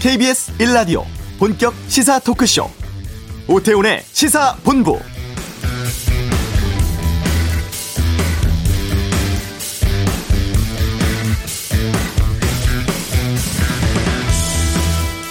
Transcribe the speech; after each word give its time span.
KBS 0.00 0.56
1라디오 0.58 1.02
본격 1.40 1.74
시사 1.88 2.20
토크쇼 2.20 2.70
오태훈의 3.48 4.02
시사본부 4.04 4.96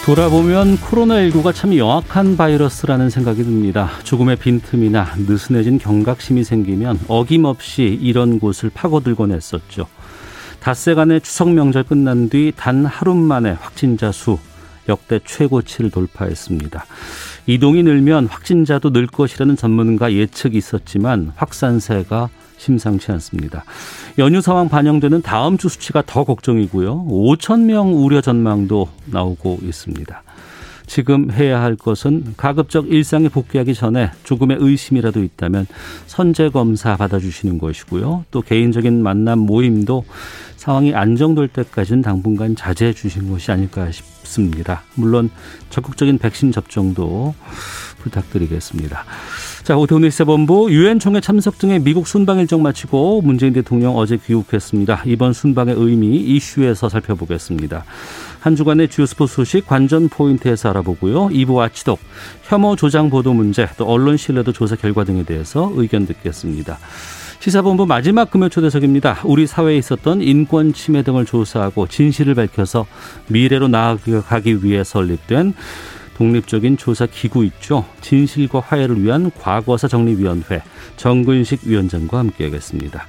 돌아보면 0.05 0.77
코로나19가 0.79 1.55
참 1.55 1.75
영악한 1.75 2.36
바이러스라는 2.36 3.09
생각이 3.09 3.43
듭니다. 3.43 3.91
조금의 4.04 4.36
빈틈이나 4.36 5.15
느슨해진 5.18 5.79
경각심이 5.79 6.43
생기면 6.43 6.99
어김없이 7.07 7.97
이런 8.02 8.40
곳을 8.40 8.70
파고들곤 8.73 9.31
했었죠. 9.31 9.88
닷새간의 10.59 11.21
추석 11.21 11.52
명절 11.52 11.84
끝난 11.84 12.27
뒤 12.27 12.52
단 12.54 12.85
하루 12.85 13.15
만에 13.15 13.52
확진자 13.52 14.12
수 14.12 14.38
역대 14.90 15.20
최고치를 15.23 15.91
돌파했습니다. 15.91 16.86
이동이 17.46 17.84
늘면 17.84 18.27
확진자도 18.27 18.91
늘 18.91 19.08
것이라는 19.08 19.55
전문가 19.55 20.12
예측이 20.13 20.58
있었지만 20.58 21.32
확산세가 21.36 22.30
심상치 22.58 23.12
않습니다. 23.13 23.63
연휴 24.18 24.41
상황 24.41 24.68
반영되는 24.68 25.22
다음 25.22 25.58
주 25.58 25.70
수치가 25.70 26.04
더 26.05 26.23
걱정이고요. 26.23 27.05
5천 27.08 27.62
명 27.62 27.94
우려 28.04 28.20
전망도 28.22 28.90
나오고 29.05 29.60
있습니다. 29.62 30.23
지금 30.88 31.30
해야 31.32 31.62
할 31.62 31.76
것은 31.76 32.34
가급적 32.38 32.90
일상에 32.90 33.30
복귀하기 33.30 33.73
전에 33.73 34.09
조금의 34.23 34.58
의심이라도 34.59 35.22
있다면 35.22 35.68
선제 36.08 36.50
검사 36.50 36.96
받아주시는 36.96 37.60
것이고요. 37.60 38.26
또 38.32 38.41
개인적인 38.41 39.04
만남 39.04 39.40
모임도 39.40 40.05
상황이 40.55 40.96
안정될 40.96 41.49
때까지는 41.49 42.02
당분간 42.02 42.55
자제해 42.55 42.94
주신 42.94 43.29
것이 43.29 43.52
아닐까 43.52 43.91
싶습니다. 43.91 44.82
물론 44.96 45.29
적극적인 45.70 46.18
백신 46.18 46.52
접종도 46.52 47.35
부탁드리겠습니다. 48.01 49.04
자, 49.68 49.76
오태훈의 49.76 50.12
시사본부 50.12 50.71
유엔 50.71 50.98
총회 50.98 51.20
참석 51.20 51.57
등의 51.57 51.82
미국 51.82 52.07
순방 52.07 52.40
일정 52.40 52.62
마치고 52.62 53.21
문재인 53.21 53.51
대통령 53.51 53.98
어제 53.98 54.15
귀국했습니다. 54.15 55.01
이번 55.04 55.34
순방의 55.34 55.76
의미 55.77 56.15
이슈에서 56.15 56.87
살펴보겠습니다. 56.87 57.84
한 58.40 58.55
주간의 58.55 58.88
주요 58.88 59.05
스포츠 59.05 59.35
소식 59.35 59.68
관전 59.68 60.07
포인트에서 60.07 60.70
알아보고요. 60.70 61.27
2부 61.27 61.60
아치독, 61.60 61.99
혐오 62.43 62.77
조장 62.77 63.10
보도 63.10 63.34
문제, 63.34 63.68
또 63.77 63.84
언론 63.84 64.16
신뢰도 64.16 64.53
조사 64.53 64.78
결과 64.78 65.03
등에 65.03 65.23
대해서 65.23 65.69
의견 65.75 66.06
듣겠습니다. 66.06 66.78
시사본부 67.41 67.85
마지막 67.85 68.31
금요 68.31 68.47
초대석입니다. 68.47 69.19
우리 69.25 69.47
사회에 69.47 69.78
있었던 69.79 70.22
인권 70.22 70.72
침해 70.72 71.03
등을 71.03 71.25
조사하고 71.25 71.88
진실을 71.88 72.35
밝혀서 72.35 72.85
미래로 73.28 73.68
나아가기 73.68 74.63
위해 74.63 74.85
설립된 74.85 75.56
독립적인 76.18 76.78
조사 76.78 77.06
기구 77.06 77.46
있죠. 77.46 77.85
진실과 78.01 78.59
화해를 78.59 79.03
위한 79.03 79.29
과거사 79.29 79.88
정리위원회 79.88 80.63
정근식 80.96 81.62
위원장과 81.66 82.18
함께하겠습니다. 82.18 83.03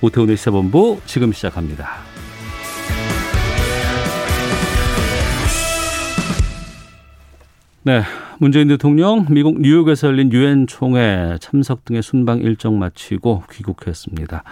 오태훈의 0.00 0.38
시사본부 0.38 1.00
지금 1.04 1.32
시작합니다. 1.32 1.90
네, 7.82 8.02
문재인 8.38 8.68
대통령 8.68 9.26
미국 9.28 9.60
뉴욕에서 9.60 10.08
열린 10.08 10.32
유엔 10.32 10.66
총회 10.66 11.36
참석 11.42 11.84
등의 11.84 12.02
순방 12.02 12.38
일정 12.38 12.78
마치고 12.78 13.42
귀국했습니다. 13.52 14.42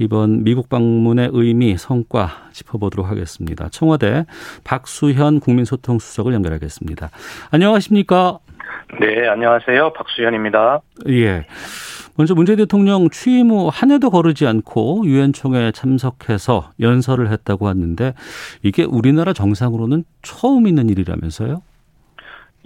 이번 0.00 0.44
미국 0.44 0.70
방문의 0.70 1.28
의미, 1.30 1.76
성과 1.76 2.48
짚어보도록 2.52 3.10
하겠습니다. 3.10 3.68
청와대 3.68 4.24
박수현 4.64 5.40
국민소통수석을 5.40 6.32
연결하겠습니다. 6.32 7.10
안녕하십니까? 7.50 8.38
네, 8.98 9.28
안녕하세요. 9.28 9.92
박수현입니다. 9.92 10.80
예. 11.10 11.44
먼저 12.16 12.34
문재인 12.34 12.56
대통령 12.56 13.10
취임 13.10 13.50
후 13.50 13.68
한 13.68 13.90
해도 13.90 14.08
거르지 14.08 14.46
않고 14.46 15.02
유엔 15.04 15.34
총회에 15.34 15.70
참석해서 15.72 16.70
연설을 16.80 17.30
했다고 17.30 17.68
하는데 17.68 18.14
이게 18.62 18.84
우리나라 18.84 19.34
정상으로는 19.34 20.04
처음 20.22 20.66
있는 20.66 20.88
일이라면서요? 20.88 21.60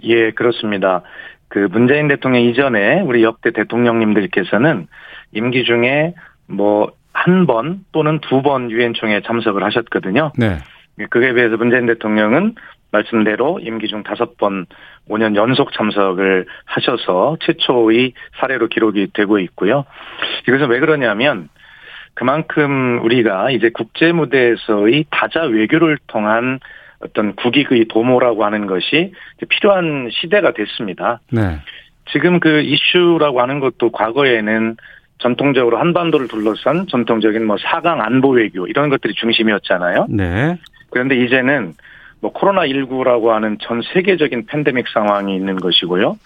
예, 0.03 0.31
그렇습니다. 0.31 1.01
그 1.49 1.67
문재인 1.69 2.07
대통령 2.07 2.43
이전에 2.43 3.01
우리 3.01 3.23
역대 3.23 3.51
대통령님들께서는 3.51 4.87
임기 5.33 5.65
중에 5.65 6.13
뭐 6.47 6.91
한 7.25 7.47
번 7.47 7.83
또는 7.91 8.19
두 8.19 8.41
번 8.41 8.69
유엔 8.69 8.93
총회에 8.93 9.21
참석을 9.21 9.63
하셨거든요. 9.63 10.31
네. 10.37 10.57
그에 11.09 11.33
비해서 11.33 11.57
문재인 11.57 11.87
대통령은 11.87 12.55
말씀대로 12.91 13.59
임기 13.59 13.87
중 13.87 14.03
다섯 14.03 14.37
번 14.37 14.65
5년 15.09 15.35
연속 15.35 15.73
참석을 15.73 16.45
하셔서 16.65 17.37
최초의 17.41 18.13
사례로 18.39 18.67
기록이 18.67 19.07
되고 19.13 19.39
있고요. 19.39 19.85
이것은 20.47 20.69
왜 20.69 20.79
그러냐면 20.79 21.49
그만큼 22.13 23.03
우리가 23.03 23.49
이제 23.51 23.69
국제 23.73 24.11
무대에서의 24.11 25.05
다자 25.09 25.41
외교를 25.43 25.97
통한 26.07 26.59
어떤 26.99 27.35
국익의 27.35 27.85
도모라고 27.89 28.45
하는 28.45 28.67
것이 28.67 29.11
필요한 29.49 30.09
시대가 30.11 30.53
됐습니다. 30.53 31.19
네. 31.31 31.59
지금 32.11 32.39
그 32.39 32.61
이슈라고 32.61 33.41
하는 33.41 33.59
것도 33.59 33.91
과거에는 33.91 34.77
전통적으로 35.19 35.77
한반도를 35.77 36.27
둘러싼 36.27 36.87
전통적인 36.87 37.45
뭐 37.45 37.57
사강 37.57 38.01
안보 38.01 38.29
외교 38.31 38.67
이런 38.67 38.89
것들이 38.89 39.13
중심이었잖아요. 39.13 40.07
네. 40.09 40.57
그런데 40.89 41.15
이제는 41.15 41.73
뭐 42.21 42.33
코로나19라고 42.33 43.27
하는 43.27 43.57
전 43.61 43.81
세계적인 43.93 44.45
팬데믹 44.47 44.87
상황이 44.89 45.35
있는 45.35 45.55
것이고요. 45.57 46.17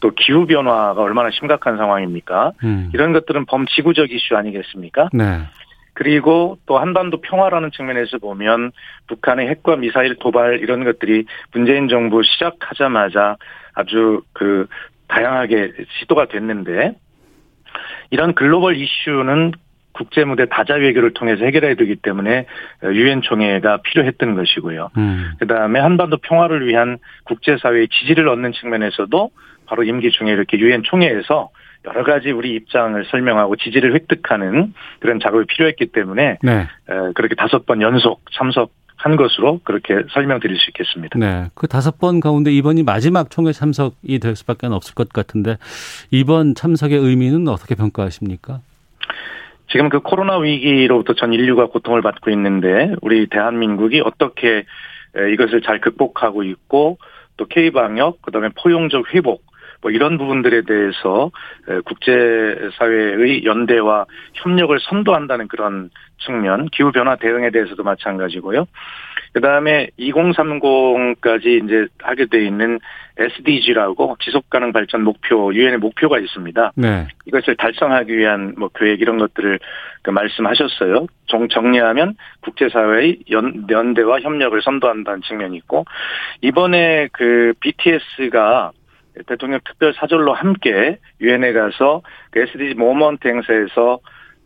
또 0.00 0.10
기후 0.10 0.46
변화가 0.46 1.02
얼마나 1.02 1.30
심각한 1.30 1.76
상황입니까? 1.76 2.52
음. 2.62 2.90
이런 2.94 3.12
것들은 3.12 3.46
범지구적 3.46 4.12
이슈 4.12 4.36
아니겠습니까? 4.36 5.08
네. 5.12 5.40
그리고 5.94 6.58
또 6.66 6.78
한반도 6.78 7.20
평화라는 7.20 7.72
측면에서 7.72 8.18
보면 8.18 8.70
북한의 9.08 9.48
핵과 9.48 9.74
미사일 9.74 10.14
도발 10.20 10.60
이런 10.60 10.84
것들이 10.84 11.24
문재인 11.52 11.88
정부 11.88 12.22
시작하자마자 12.22 13.36
아주 13.74 14.22
그 14.32 14.68
다양하게 15.08 15.72
시도가 15.98 16.26
됐는데 16.26 16.94
이런 18.10 18.34
글로벌 18.34 18.76
이슈는 18.76 19.52
국제 19.92 20.24
무대 20.24 20.46
다자 20.46 20.74
외교를 20.74 21.12
통해서 21.12 21.44
해결해야 21.44 21.74
되기 21.74 21.96
때문에 21.96 22.46
유엔 22.84 23.20
총회가 23.20 23.78
필요했던 23.78 24.36
것이고요. 24.36 24.90
음. 24.96 25.32
그다음에 25.40 25.80
한반도 25.80 26.18
평화를 26.18 26.66
위한 26.68 26.98
국제 27.24 27.56
사회의 27.56 27.88
지지를 27.88 28.28
얻는 28.28 28.52
측면에서도 28.52 29.30
바로 29.66 29.82
임기 29.82 30.10
중에 30.12 30.30
이렇게 30.30 30.58
유엔 30.58 30.82
총회에서 30.84 31.50
여러 31.86 32.04
가지 32.04 32.30
우리 32.30 32.54
입장을 32.54 33.04
설명하고 33.10 33.56
지지를 33.56 33.94
획득하는 33.94 34.72
그런 35.00 35.20
작업이 35.20 35.46
필요했기 35.46 35.86
때문에 35.86 36.38
네. 36.42 36.66
그렇게 37.14 37.34
다섯 37.34 37.66
번 37.66 37.82
연속 37.82 38.20
참석 38.32 38.70
한 38.98 39.16
것으로 39.16 39.60
그렇게 39.62 39.94
설명드릴 40.10 40.58
수 40.58 40.70
있겠습니다. 40.70 41.18
네. 41.18 41.48
그 41.54 41.68
다섯 41.68 41.98
번 41.98 42.18
가운데 42.18 42.50
이번이 42.52 42.82
마지막 42.82 43.30
총회 43.30 43.52
참석이 43.52 44.18
될 44.18 44.34
수밖에 44.34 44.66
없을 44.66 44.94
것 44.94 45.08
같은데 45.08 45.56
이번 46.10 46.54
참석의 46.54 46.98
의미는 46.98 47.46
어떻게 47.46 47.76
평가하십니까? 47.76 48.60
지금 49.70 49.88
그 49.88 50.00
코로나 50.00 50.38
위기로부터 50.38 51.14
전 51.14 51.32
인류가 51.32 51.66
고통을 51.66 52.02
받고 52.02 52.30
있는데 52.30 52.94
우리 53.00 53.28
대한민국이 53.28 54.00
어떻게 54.00 54.64
이것을 55.32 55.62
잘 55.62 55.80
극복하고 55.80 56.42
있고 56.42 56.98
또 57.36 57.46
K 57.46 57.70
방역 57.70 58.20
그다음에 58.22 58.48
포용적 58.60 59.14
회복 59.14 59.44
뭐 59.80 59.92
이런 59.92 60.18
부분들에 60.18 60.62
대해서 60.62 61.30
국제사회의 61.84 63.44
연대와 63.44 64.06
협력을 64.34 64.76
선도한다는 64.80 65.46
그런 65.46 65.90
측면, 66.18 66.68
기후변화 66.70 67.16
대응에 67.16 67.50
대해서도 67.50 67.82
마찬가지고요. 67.82 68.66
그 69.32 69.40
다음에 69.40 69.88
2030까지 69.98 71.64
이제 71.64 71.86
하게 72.02 72.26
돼 72.26 72.44
있는 72.44 72.78
SDG라고 73.18 74.16
지속가능 74.20 74.72
발전 74.72 75.02
목표, 75.02 75.52
유엔의 75.52 75.78
목표가 75.78 76.18
있습니다. 76.18 76.72
네. 76.76 77.08
이것을 77.26 77.56
달성하기 77.56 78.16
위한 78.16 78.54
뭐 78.56 78.68
계획 78.68 79.00
이런 79.00 79.18
것들을 79.18 79.58
그 80.02 80.10
말씀하셨어요. 80.10 81.06
정, 81.26 81.48
정리하면 81.48 82.14
국제사회의 82.40 83.18
연, 83.30 83.66
연대와 83.68 84.20
협력을 84.20 84.60
선도한다는 84.62 85.22
측면이 85.22 85.56
있고, 85.58 85.84
이번에 86.40 87.08
그 87.12 87.52
BTS가 87.60 88.72
대통령 89.26 89.58
특별 89.64 89.92
사절로 89.94 90.32
함께 90.32 90.98
유엔에 91.20 91.52
가서 91.52 92.02
그 92.30 92.40
SDG 92.40 92.74
모먼트 92.74 93.26
행사에서 93.26 93.98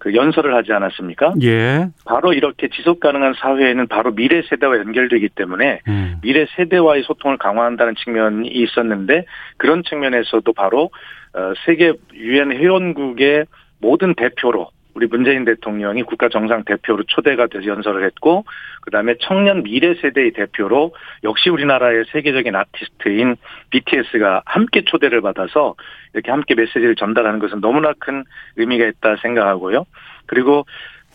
그 0.02 0.16
연설을 0.16 0.52
하지 0.56 0.72
않았습니까? 0.72 1.34
예. 1.44 1.86
바로 2.04 2.32
이렇게 2.32 2.66
지속 2.66 2.98
가능한 2.98 3.34
사회에는 3.34 3.86
바로 3.86 4.12
미래 4.12 4.42
세대와 4.42 4.78
연결되기 4.78 5.28
때문에 5.28 5.78
음. 5.86 6.16
미래 6.22 6.44
세대와의 6.56 7.04
소통을 7.04 7.38
강화한다는 7.38 7.94
측면이 7.94 8.48
있었는데 8.48 9.26
그런 9.58 9.84
측면에서도 9.84 10.52
바로 10.54 10.90
어 11.34 11.52
세계 11.64 11.92
유엔 12.14 12.50
회원국의 12.50 13.44
모든 13.78 14.16
대표로 14.16 14.70
우리 14.94 15.06
문재인 15.06 15.44
대통령이 15.44 16.02
국가 16.02 16.28
정상 16.28 16.64
대표로 16.64 17.04
초대가 17.04 17.46
돼서 17.46 17.66
연설을 17.66 18.04
했고 18.04 18.44
그다음에 18.82 19.14
청년 19.20 19.62
미래 19.62 19.94
세대의 19.94 20.32
대표로 20.32 20.94
역시 21.24 21.50
우리나라의 21.50 22.04
세계적인 22.12 22.54
아티스트인 22.54 23.36
BTS가 23.70 24.42
함께 24.44 24.84
초대를 24.84 25.20
받아서 25.20 25.74
이렇게 26.12 26.30
함께 26.30 26.54
메시지를 26.54 26.96
전달하는 26.96 27.38
것은 27.38 27.60
너무나 27.60 27.92
큰 27.98 28.24
의미가 28.56 28.86
있다 28.86 29.16
생각하고요. 29.22 29.84
그리고 30.26 30.66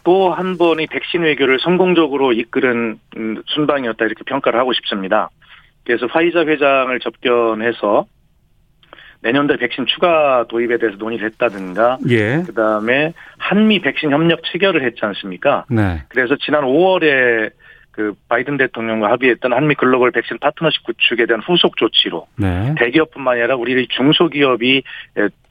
또 0.04 0.32
한 0.32 0.58
번이 0.58 0.88
백신 0.88 1.24
외교를 1.24 1.60
성공적으로 1.60 2.32
이끌은 2.32 2.98
음, 3.18 3.44
순방이었다 3.46 4.06
이렇게 4.06 4.24
평가를 4.26 4.58
하고 4.58 4.72
싶습니다. 4.72 5.30
그래서 5.86 6.06
화이자 6.06 6.46
회장을 6.46 6.98
접견해서 7.00 8.06
내년도에 9.22 9.58
백신 9.58 9.86
추가 9.88 10.46
도입에 10.48 10.78
대해서 10.78 10.98
논의를 10.98 11.28
했다든가 11.32 11.98
예. 12.10 12.44
그다음에 12.46 13.14
한미 13.48 13.80
백신 13.80 14.12
협력 14.12 14.42
체결을 14.44 14.84
했지 14.84 15.00
않습니까? 15.04 15.64
네. 15.70 16.04
그래서 16.10 16.36
지난 16.36 16.64
5월에 16.64 17.52
그 17.92 18.14
바이든 18.28 18.58
대통령과 18.58 19.10
합의했던 19.12 19.54
한미 19.54 19.76
글로벌 19.76 20.12
백신 20.12 20.38
파트너십 20.40 20.84
구축에 20.84 21.26
대한 21.26 21.42
후속 21.42 21.78
조치로 21.78 22.28
네. 22.36 22.76
대기업뿐만 22.78 23.38
아니라 23.38 23.56
우리 23.56 23.88
중소기업이 23.88 24.84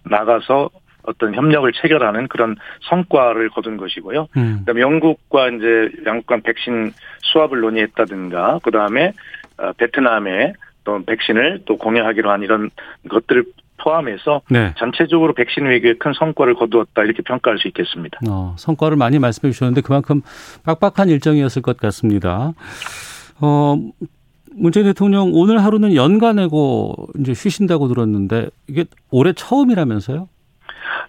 나가서 0.05 0.69
어떤 1.05 1.35
협력을 1.35 1.71
체결하는 1.73 2.29
그런 2.29 2.57
성과를 2.83 3.49
거둔 3.49 3.79
것이고요. 3.79 4.29
음. 4.37 4.59
그다음에 4.61 4.81
영국과 4.83 5.49
이제 5.49 5.91
양국 6.05 6.27
간 6.27 6.43
백신 6.43 6.93
수합을 7.23 7.61
논의했다든가 7.61 8.61
그다음에 8.63 9.13
어, 9.59 9.73
베트남에 9.73 10.53
또 10.85 11.03
백신을 11.05 11.63
또 11.65 11.79
공유하기로 11.79 12.31
한 12.31 12.43
이런 12.43 12.71
것들을 13.09 13.45
포함해서 13.78 14.43
네. 14.50 14.75
전체적으로 14.78 15.34
백신 15.34 15.67
외교에 15.67 15.94
큰 15.94 16.12
성과를 16.12 16.55
거두었다 16.55 17.02
이렇게 17.02 17.23
평가할 17.23 17.58
수 17.58 17.69
있겠습니다. 17.69 18.19
어, 18.28 18.55
성과를 18.58 18.96
많이 18.96 19.19
말씀해 19.19 19.52
주셨는데 19.52 19.81
그만큼 19.82 20.23
빡빡한 20.64 21.08
일정이었을 21.08 21.62
것 21.62 21.76
같습니다. 21.76 22.52
어, 23.40 23.76
문재인 24.52 24.87
대통령 24.87 25.31
오늘 25.34 25.62
하루는 25.62 25.94
연가 25.94 26.32
내고 26.32 26.94
이제 27.19 27.34
쉬신다고 27.34 27.88
들었는데 27.88 28.49
이게 28.69 28.84
올해 29.11 29.32
처음이라면서요? 29.32 30.28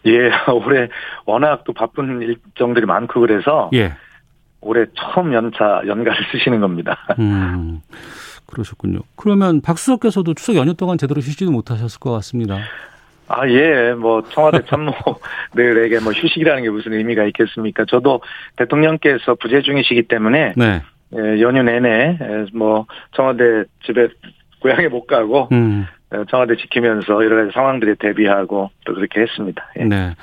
예, 0.06 0.32
올해 0.52 0.90
워낙 1.26 1.64
또 1.66 1.74
바쁜 1.74 2.22
일정들이 2.22 2.86
많고 2.86 3.22
그래서 3.22 3.70
예. 3.74 3.94
올해 4.62 4.86
처음 4.96 5.34
연차 5.34 5.82
연가를 5.86 6.18
쓰시는 6.32 6.60
겁니다. 6.60 6.98
음. 7.20 7.82
그러셨군요. 8.48 9.00
그러면 9.16 9.62
박수석께서도 9.62 10.34
추석 10.34 10.56
연휴 10.56 10.74
동안 10.74 10.98
제대로 10.98 11.22
쉬지도 11.22 11.52
못하셨을 11.52 12.00
것 12.00 12.12
같습니다. 12.12 12.60
아, 13.28 13.48
예, 13.50 13.94
뭐, 13.94 14.24
청와대 14.30 14.62
참모들에게 14.68 16.00
뭐 16.04 16.14
휴식이라는 16.14 16.64
게 16.64 16.70
무슨 16.70 16.94
의미가 16.94 17.26
있겠습니까? 17.26 17.86
저도 17.86 18.22
대통령께서 18.56 19.36
부재 19.36 19.62
중이시기 19.62 20.04
때문에, 20.04 20.54
네. 20.56 20.82
예, 21.14 21.42
연휴 21.42 21.62
내내, 21.62 22.18
예, 22.22 22.46
뭐, 22.54 22.86
청와대 23.16 23.66
집에, 23.86 24.08
고향에 24.62 24.88
못 24.88 25.08
가고, 25.08 25.50
음. 25.52 25.86
예, 26.16 26.24
청와대 26.30 26.56
지키면서 26.56 27.14
여러 27.26 27.36
가지 27.44 27.52
상황들에 27.54 27.96
대비하고 28.00 28.70
또 28.86 28.94
그렇게 28.94 29.20
했습니다. 29.22 29.62
예. 29.78 29.84
네. 29.84 30.16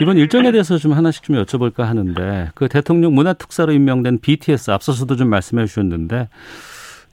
이번 0.00 0.16
일정에 0.16 0.50
대해서 0.50 0.78
좀 0.78 0.92
하나씩 0.92 1.22
좀 1.22 1.36
여쭤볼까 1.36 1.84
하는데, 1.84 2.48
그 2.56 2.66
대통령 2.68 3.14
문화특사로 3.14 3.72
임명된 3.72 4.18
BTS 4.20 4.72
앞서서도 4.72 5.14
좀 5.14 5.30
말씀해 5.30 5.66
주셨는데, 5.66 6.28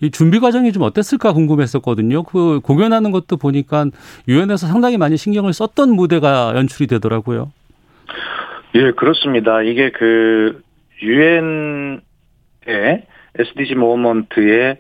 이 0.02 0.12
준비 0.12 0.40
과정이 0.40 0.72
좀 0.72 0.84
어땠을까 0.84 1.34
궁금했었거든요. 1.34 2.24
그 2.24 2.60
공연하는 2.62 3.12
것도 3.12 3.38
보니까 3.38 3.86
유엔에서 4.28 4.68
상당히 4.68 4.98
많이 4.98 5.18
신경을 5.18 5.54
썼던 5.54 5.96
무대가 5.96 6.54
연출이 6.56 6.88
되더라고요. 6.88 7.52
예, 8.76 8.92
그렇습니다. 8.92 9.62
이게 9.62 9.92
그 9.92 10.62
유엔의 11.02 12.02
SDG 13.38 13.76
모먼트에 13.76 14.78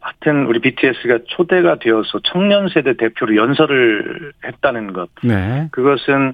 하여튼 0.00 0.46
우리 0.46 0.60
BTS가 0.60 1.18
초대가 1.26 1.78
되어서 1.78 2.20
청년 2.24 2.68
세대 2.68 2.96
대표로 2.96 3.36
연설을 3.36 4.32
했다는 4.44 4.92
것. 4.92 5.10
네. 5.22 5.68
그것은 5.72 6.32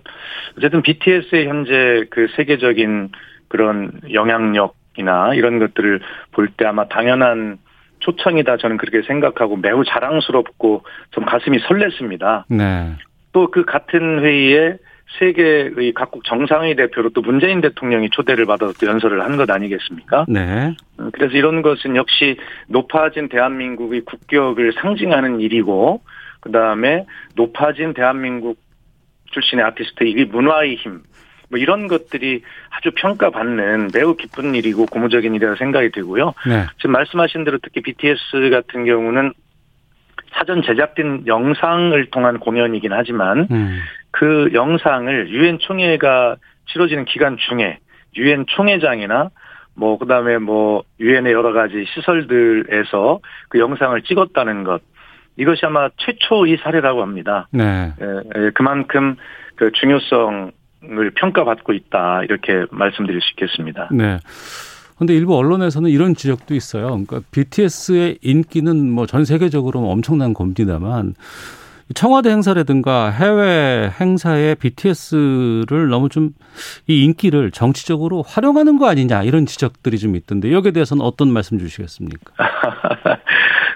어쨌든 0.56 0.82
BTS의 0.82 1.48
현재 1.48 2.04
그 2.10 2.28
세계적인 2.36 3.10
그런 3.48 3.90
영향력이나 4.12 5.34
이런 5.34 5.58
것들을 5.58 6.00
볼 6.32 6.48
때 6.56 6.66
아마 6.66 6.86
당연한 6.88 7.58
초청이다 8.04 8.58
저는 8.58 8.76
그렇게 8.76 9.02
생각하고 9.06 9.56
매우 9.56 9.82
자랑스럽고 9.84 10.82
좀 11.10 11.24
가슴이 11.24 11.58
설렜습니다. 11.60 12.44
네. 12.48 12.92
또 13.32 13.50
그 13.50 13.64
같은 13.64 14.20
회의에 14.22 14.76
세계의 15.18 15.92
각국 15.94 16.24
정상회 16.24 16.74
대표로 16.74 17.10
또 17.10 17.20
문재인 17.20 17.60
대통령이 17.60 18.10
초대를 18.10 18.46
받아서 18.46 18.72
또 18.80 18.86
연설을 18.86 19.22
한 19.22 19.36
것 19.36 19.50
아니겠습니까? 19.50 20.24
네. 20.28 20.74
음, 20.98 21.10
그래서 21.12 21.36
이런 21.36 21.62
것은 21.62 21.96
역시 21.96 22.36
높아진 22.68 23.28
대한민국의 23.28 24.02
국격을 24.02 24.72
상징하는 24.80 25.40
일이고, 25.40 26.00
그 26.40 26.50
다음에 26.52 27.06
높아진 27.36 27.92
대한민국 27.94 28.58
출신의 29.32 29.64
아티스트의 29.64 30.12
이 30.12 30.24
문화의 30.24 30.76
힘, 30.76 31.02
뭐 31.50 31.58
이런 31.58 31.88
것들이 31.88 32.42
아주 32.70 32.90
평가받는 32.94 33.90
매우 33.94 34.16
기쁜 34.16 34.54
일이고 34.54 34.86
고무적인 34.86 35.34
일이라 35.34 35.56
생각이 35.56 35.90
되고요. 35.90 36.34
네. 36.48 36.66
지금 36.78 36.92
말씀하신 36.92 37.44
대로 37.44 37.58
특히 37.62 37.82
BTS 37.82 38.50
같은 38.50 38.84
경우는 38.84 39.32
사전 40.32 40.62
제작된 40.62 41.26
영상을 41.26 42.04
통한 42.06 42.38
공연이긴 42.38 42.92
하지만 42.92 43.46
음. 43.50 43.80
그 44.10 44.50
영상을 44.52 45.28
유엔 45.30 45.58
총회가 45.58 46.36
치러지는 46.72 47.04
기간 47.04 47.36
중에 47.36 47.78
유엔 48.16 48.44
총회장이나 48.48 49.30
뭐 49.76 49.98
그다음에 49.98 50.38
뭐 50.38 50.84
유엔의 51.00 51.32
여러 51.32 51.52
가지 51.52 51.84
시설들에서 51.94 53.20
그 53.48 53.58
영상을 53.58 54.00
찍었다는 54.02 54.64
것 54.64 54.82
이것이 55.36 55.66
아마 55.66 55.88
최초의 55.96 56.58
사례라고 56.62 57.02
합니다. 57.02 57.48
네. 57.50 57.92
예, 58.00 58.04
예, 58.36 58.50
그만큼 58.54 59.16
그 59.56 59.72
중요성 59.72 60.52
을 60.90 61.10
평가받고 61.14 61.72
있다 61.72 62.22
이렇게 62.24 62.66
말씀드릴 62.70 63.20
수 63.20 63.30
있겠습니다. 63.32 63.88
네. 63.92 64.18
근데 64.98 65.14
일부 65.14 65.36
언론에서는 65.36 65.90
이런 65.90 66.14
지적도 66.14 66.54
있어요. 66.54 66.86
그러니까 66.88 67.20
BTS의 67.32 68.18
인기는 68.22 68.90
뭐 68.90 69.06
전 69.06 69.24
세계적으로 69.24 69.80
엄청난 69.90 70.34
겁니다만 70.34 71.14
청와대 71.94 72.30
행사라든가 72.30 73.10
해외 73.10 73.90
행사에 74.00 74.54
BTS를 74.54 75.88
너무 75.88 76.08
좀 76.08 76.32
이 76.86 77.04
인기를 77.04 77.50
정치적으로 77.50 78.22
활용하는 78.22 78.78
거 78.78 78.88
아니냐 78.88 79.22
이런 79.24 79.46
지적들이 79.46 79.98
좀 79.98 80.16
있던데 80.16 80.52
여기에 80.52 80.72
대해서는 80.72 81.04
어떤 81.04 81.32
말씀 81.32 81.58
주시겠습니까? 81.58 82.32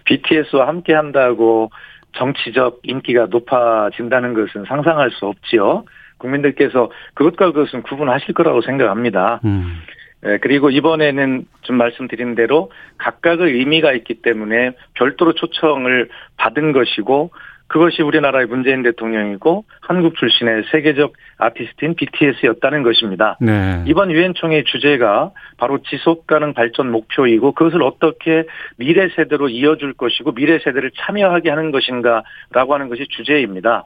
BTS와 0.04 0.68
함께 0.68 0.94
한다고 0.94 1.70
정치적 2.16 2.80
인기가 2.84 3.26
높아진다는 3.26 4.34
것은 4.34 4.64
상상할 4.66 5.10
수 5.10 5.26
없지요. 5.26 5.84
국민들께서 6.18 6.90
그것과 7.14 7.52
그것은 7.52 7.82
구분하실 7.82 8.34
거라고 8.34 8.60
생각합니다. 8.62 9.40
음. 9.44 9.82
예, 10.26 10.38
그리고 10.40 10.70
이번에는 10.70 11.46
좀 11.62 11.76
말씀드린 11.76 12.34
대로 12.34 12.72
각각의 12.98 13.52
의미가 13.52 13.92
있기 13.92 14.22
때문에 14.22 14.72
별도로 14.94 15.32
초청을 15.34 16.08
받은 16.36 16.72
것이고 16.72 17.30
그것이 17.68 18.02
우리나라의 18.02 18.46
문재인 18.46 18.82
대통령이고 18.82 19.64
한국 19.82 20.16
출신의 20.16 20.64
세계적 20.72 21.12
아티스트인 21.36 21.96
BTS였다는 21.96 22.82
것입니다. 22.82 23.36
네. 23.40 23.84
이번 23.86 24.10
유엔 24.10 24.32
총회 24.34 24.64
주제가 24.64 25.32
바로 25.58 25.78
지속 25.82 26.26
가능 26.26 26.54
발전 26.54 26.90
목표이고 26.90 27.52
그것을 27.52 27.82
어떻게 27.82 28.44
미래 28.76 29.08
세대로 29.14 29.50
이어줄 29.50 29.92
것이고 29.92 30.32
미래 30.32 30.58
세대를 30.58 30.92
참여하게 30.96 31.50
하는 31.50 31.70
것인가라고 31.70 32.74
하는 32.74 32.88
것이 32.88 33.06
주제입니다. 33.10 33.84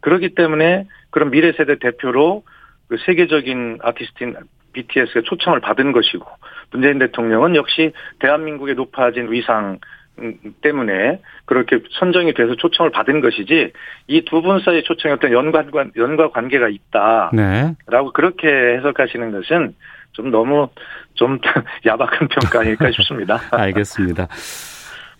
그렇기 0.00 0.34
때문에 0.34 0.86
그런 1.10 1.30
미래 1.30 1.52
세대 1.52 1.78
대표로 1.78 2.42
그 2.88 2.96
세계적인 3.04 3.78
아티스트인 3.82 4.36
BTS가 4.72 5.22
초청을 5.24 5.60
받은 5.60 5.92
것이고 5.92 6.26
문재인 6.70 6.98
대통령은 6.98 7.56
역시 7.56 7.92
대한민국의 8.20 8.74
높아진 8.74 9.30
위상 9.32 9.78
때문에 10.62 11.20
그렇게 11.46 11.78
선정이 11.98 12.34
돼서 12.34 12.56
초청을 12.56 12.90
받은 12.90 13.20
것이지 13.20 13.72
이 14.08 14.22
두 14.24 14.42
분 14.42 14.60
사이의 14.60 14.82
초청에 14.84 15.14
어떤 15.14 15.32
연관 15.32 15.70
연과 15.96 16.30
관계가 16.30 16.68
있다라고 16.68 17.36
네. 17.36 17.74
그렇게 18.14 18.48
해석하시는 18.48 19.30
것은 19.30 19.74
좀 20.12 20.30
너무 20.30 20.68
좀 21.14 21.38
야박한 21.86 22.28
평가 22.28 22.60
아닐까 22.60 22.90
싶습니다. 22.90 23.40
알겠습니다. 23.52 24.26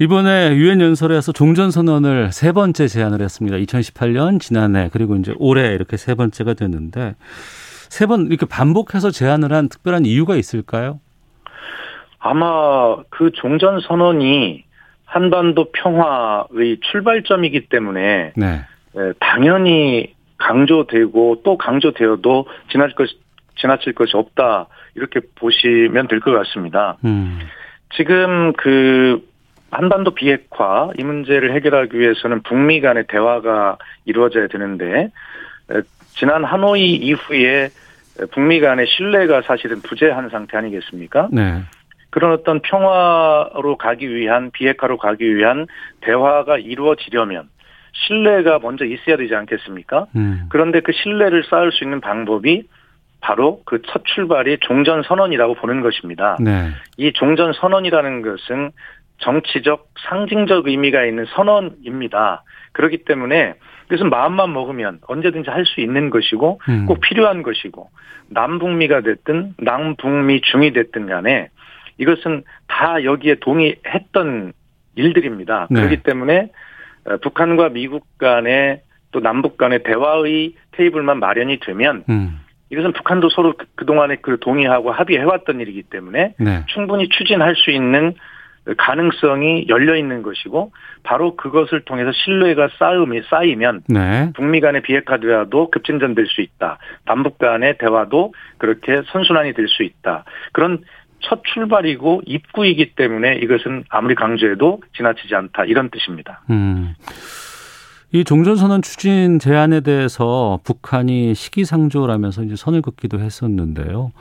이번에 0.01 0.55
유엔 0.55 0.81
연설에서 0.81 1.33
종전 1.33 1.71
선언을 1.71 2.31
세 2.33 2.53
번째 2.53 2.87
제안을 2.87 3.21
했습니다. 3.21 3.57
2018년 3.59 4.41
지난해 4.41 4.89
그리고 4.93 5.17
이제 5.17 5.35
올해 5.39 5.75
이렇게 5.75 5.97
세 5.97 6.15
번째가 6.15 6.55
됐는데 6.55 7.15
세 7.89 8.07
번 8.07 8.27
이렇게 8.27 8.47
반복해서 8.47 9.11
제안을 9.11 9.53
한 9.53 9.69
특별한 9.69 10.05
이유가 10.05 10.37
있을까요? 10.37 11.01
아마 12.21 12.97
그 13.11 13.31
종전 13.33 13.81
선언이 13.81 14.65
한반도 15.05 15.73
평화의 15.73 16.79
출발점이기 16.83 17.69
때문에 17.69 18.33
네. 18.37 18.65
당연히 19.21 20.15
강조되고 20.37 21.41
또 21.45 21.57
강조되어도 21.57 22.47
지나칠 22.71 22.95
것 22.95 23.09
지나칠 23.57 23.95
것이 23.95 24.17
없다 24.17 24.69
이렇게 24.95 25.21
보시면 25.35 26.07
될 26.09 26.21
것 26.21 26.31
같습니다. 26.33 26.99
음. 27.05 27.39
지금 27.97 28.53
그 28.53 29.27
한반도 29.71 30.13
비핵화 30.13 30.91
이 30.99 31.05
문제를 31.05 31.55
해결하기 31.55 31.99
위해서는 31.99 32.43
북미 32.43 32.81
간의 32.81 33.05
대화가 33.09 33.77
이루어져야 34.05 34.49
되는데 34.49 35.11
지난 36.17 36.45
하노이 36.45 36.95
이후에 36.97 37.69
북미 38.33 38.61
간의 38.61 38.87
신뢰가 38.89 39.43
사실은 39.43 39.81
부재한 39.83 40.31
상태 40.31 40.57
아니겠습니까? 40.57 41.29
네. 41.31 41.63
그런 42.11 42.33
어떤 42.33 42.61
평화로 42.61 43.77
가기 43.79 44.13
위한 44.15 44.51
비핵화로 44.51 44.97
가기 44.97 45.37
위한 45.37 45.67
대화가 46.01 46.57
이루어지려면 46.57 47.49
신뢰가 47.93 48.61
먼저 48.61 48.85
있어야 48.85 49.17
되지 49.17 49.35
않겠습니까? 49.35 50.07
음. 50.17 50.47
그런데 50.49 50.81
그 50.81 50.93
신뢰를 50.93 51.45
쌓을 51.45 51.71
수 51.73 51.85
있는 51.85 52.01
방법이 52.01 52.65
바로 53.21 53.63
그 53.65 53.83
첫 53.87 54.05
출발이 54.05 54.59
종전 54.61 55.03
선언이라고 55.03 55.55
보는 55.55 55.81
것입니다. 55.81 56.37
네. 56.41 56.71
이 56.97 57.13
종전 57.13 57.53
선언이라는 57.53 58.23
것은 58.23 58.71
정치적 59.19 59.89
상징적 60.09 60.67
의미가 60.69 61.05
있는 61.05 61.25
선언입니다. 61.35 62.43
그렇기 62.73 62.99
때문에 63.05 63.55
그것은 63.89 64.11
마음만 64.11 64.53
먹으면 64.53 65.01
언제든지 65.07 65.51
할 65.51 65.65
수 65.65 65.81
있는 65.81 66.11
것이고 66.11 66.61
음. 66.69 66.87
꼭 66.87 67.01
필요한 67.01 67.43
것이고 67.43 67.91
남북미가 68.29 69.01
됐든 69.01 69.55
남북미 69.59 70.43
중이 70.43 70.73
됐든 70.73 71.07
간에 71.07 71.49
이것은 71.99 72.45
다 72.69 73.03
여기에 73.05 73.37
동의했던 73.41 74.53
일들입니다. 74.95 75.67
네. 75.71 75.81
그렇기 75.81 76.03
때문에 76.03 76.51
어, 77.07 77.17
북한과 77.19 77.71
미국 77.71 78.05
간의 78.19 78.83
또 79.11 79.21
남북 79.21 79.57
간의 79.57 79.83
대화의 79.85 80.55
테이블만 80.73 81.19
마련이 81.19 81.61
되면 81.61 82.05
음. 82.09 82.41
이것은 82.71 82.93
북한도 82.93 83.31
서로 83.31 83.55
그- 83.57 83.67
그동안에 83.77 84.17
그 84.21 84.39
동의하고 84.41 84.93
합의해왔던 84.93 85.61
일이기 85.61 85.85
때문에 85.85 86.35
네. 86.39 86.65
충분히 86.67 87.09
추진할 87.09 87.57
수 87.57 87.71
있는 87.71 88.13
가능성이 88.77 89.67
열려 89.69 89.97
있는 89.97 90.23
것이고 90.23 90.73
바로 91.03 91.37
그것을 91.37 91.85
통해서 91.85 92.11
신뢰가 92.13 92.69
쌓음이 92.79 93.23
쌓이면 93.31 93.83
네. 93.89 94.33
북미 94.35 94.61
간의 94.61 94.83
비핵화 94.83 95.19
대화도 95.19 95.71
급진전될 95.71 96.27
수 96.27 96.43
있다. 96.43 96.79
남북 97.07 97.39
간의 97.39 97.79
대화도 97.79 98.35
그렇게 98.59 99.03
선순환이 99.13 99.55
될 99.55 99.69
수 99.69 99.83
있다. 99.83 100.25
그런 100.53 100.83
첫 101.21 101.43
출발이고 101.45 102.23
입구이기 102.27 102.95
때문에 102.95 103.37
이것은 103.43 103.85
아무리 103.89 104.15
강조해도 104.15 104.83
지나치지 104.97 105.35
않다. 105.35 105.65
이런 105.65 105.91
뜻입니다. 105.91 106.43
음. 106.51 106.95
이 108.13 108.25
종전선언 108.25 108.81
추진 108.83 109.39
제안에 109.39 109.81
대해서 109.81 110.59
북한이 110.65 111.35
시기상조라면서 111.35 112.45
이제 112.45 112.57
선을 112.57 112.81
긋기도 112.83 113.19
했었는데요. 113.21 114.13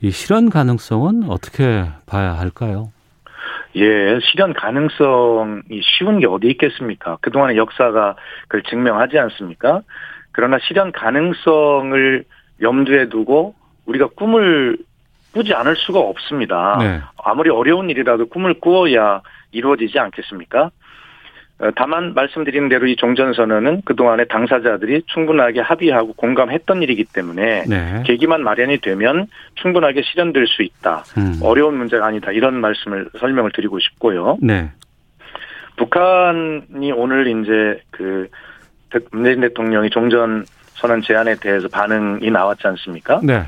이 0.00 0.10
실현 0.10 0.50
가능성은 0.50 1.24
어떻게 1.28 1.84
봐야 2.06 2.32
할까요? 2.36 2.90
예, 3.76 4.18
실현 4.22 4.52
가능성이 4.52 5.80
쉬운 5.82 6.20
게 6.20 6.26
어디 6.26 6.48
있겠습니까? 6.48 7.18
그동안의 7.20 7.56
역사가 7.56 8.16
그걸 8.42 8.62
증명하지 8.62 9.18
않습니까? 9.18 9.82
그러나 10.32 10.58
실현 10.60 10.92
가능성을 10.92 12.24
염두에 12.60 13.08
두고 13.08 13.54
우리가 13.86 14.08
꿈을 14.14 14.78
꾸지 15.32 15.52
않을 15.54 15.74
수가 15.76 15.98
없습니다. 15.98 16.76
네. 16.78 17.00
아무리 17.24 17.50
어려운 17.50 17.90
일이라도 17.90 18.26
꿈을 18.26 18.54
꾸어야 18.54 19.20
이루어지지 19.50 19.98
않겠습니까? 19.98 20.70
어, 21.60 21.70
다만 21.76 22.14
말씀드린 22.14 22.68
대로 22.68 22.86
이 22.88 22.96
종전선언은 22.96 23.82
그동안의 23.84 24.26
당사자들이 24.28 25.02
충분하게 25.06 25.60
합의하고 25.60 26.14
공감했던 26.14 26.82
일이기 26.82 27.04
때문에 27.04 27.64
네. 27.68 28.02
계기만 28.06 28.42
마련이 28.42 28.78
되면 28.78 29.28
충분하게 29.54 30.02
실현될 30.02 30.46
수 30.48 30.62
있다. 30.62 31.04
음. 31.16 31.38
어려운 31.42 31.76
문제가 31.76 32.06
아니다. 32.06 32.32
이런 32.32 32.60
말씀을 32.60 33.08
설명을 33.20 33.52
드리고 33.52 33.78
싶고요. 33.78 34.36
네. 34.42 34.70
북한이 35.76 36.92
오늘 36.92 37.26
이제 37.26 37.80
그 37.90 38.28
대- 38.90 39.00
문재인 39.12 39.40
대통령이 39.40 39.90
종전 39.90 40.44
선언 40.74 41.02
제안에 41.02 41.36
대해서 41.36 41.68
반응이 41.68 42.30
나왔지 42.30 42.66
않습니까? 42.66 43.20
네. 43.22 43.42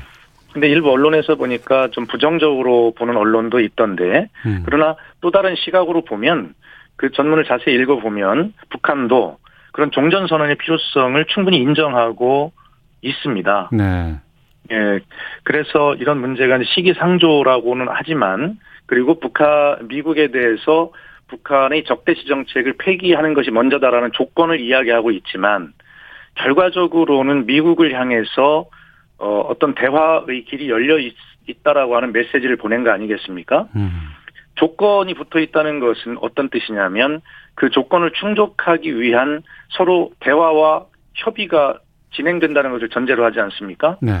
근데 0.53 0.69
일부 0.69 0.91
언론에서 0.91 1.35
보니까 1.35 1.89
좀 1.91 2.05
부정적으로 2.07 2.93
보는 2.97 3.15
언론도 3.17 3.59
있던데 3.59 4.27
음. 4.45 4.63
그러나 4.65 4.95
또 5.21 5.29
다른 5.29 5.55
시각으로 5.55 6.03
보면 6.05 6.53
그 6.97 7.11
전문을 7.11 7.45
자세히 7.45 7.75
읽어보면 7.75 8.53
북한도 8.69 9.37
그런 9.71 9.91
종전 9.91 10.27
선언의 10.27 10.55
필요성을 10.57 11.23
충분히 11.25 11.57
인정하고 11.57 12.51
있습니다. 13.01 13.69
네. 13.71 14.15
예, 14.71 14.99
그래서 15.43 15.95
이런 15.95 16.19
문제가 16.19 16.59
시기상조라고는 16.63 17.87
하지만 17.89 18.57
그리고 18.85 19.19
북한 19.19 19.87
미국에 19.87 20.29
대해서 20.31 20.91
북한의 21.27 21.83
적대시 21.85 22.25
정책을 22.25 22.73
폐기하는 22.77 23.33
것이 23.33 23.51
먼저다라는 23.51 24.11
조건을 24.13 24.59
이야기하고 24.59 25.11
있지만 25.11 25.73
결과적으로는 26.35 27.45
미국을 27.45 27.93
향해서 27.93 28.65
어, 29.19 29.39
어떤 29.49 29.73
대화의 29.73 30.45
길이 30.45 30.69
열려 30.69 30.97
있, 30.99 31.15
있다라고 31.47 31.95
하는 31.95 32.11
메시지를 32.11 32.55
보낸 32.57 32.83
거 32.83 32.91
아니겠습니까? 32.91 33.67
음. 33.75 33.91
조건이 34.57 35.13
붙어 35.13 35.39
있다는 35.39 35.79
것은 35.79 36.17
어떤 36.21 36.49
뜻이냐면 36.49 37.21
그 37.55 37.69
조건을 37.69 38.11
충족하기 38.11 38.99
위한 38.99 39.41
서로 39.69 40.11
대화와 40.19 40.85
협의가 41.13 41.79
진행된다는 42.13 42.71
것을 42.71 42.89
전제로 42.89 43.23
하지 43.23 43.39
않습니까? 43.39 43.97
네. 44.01 44.13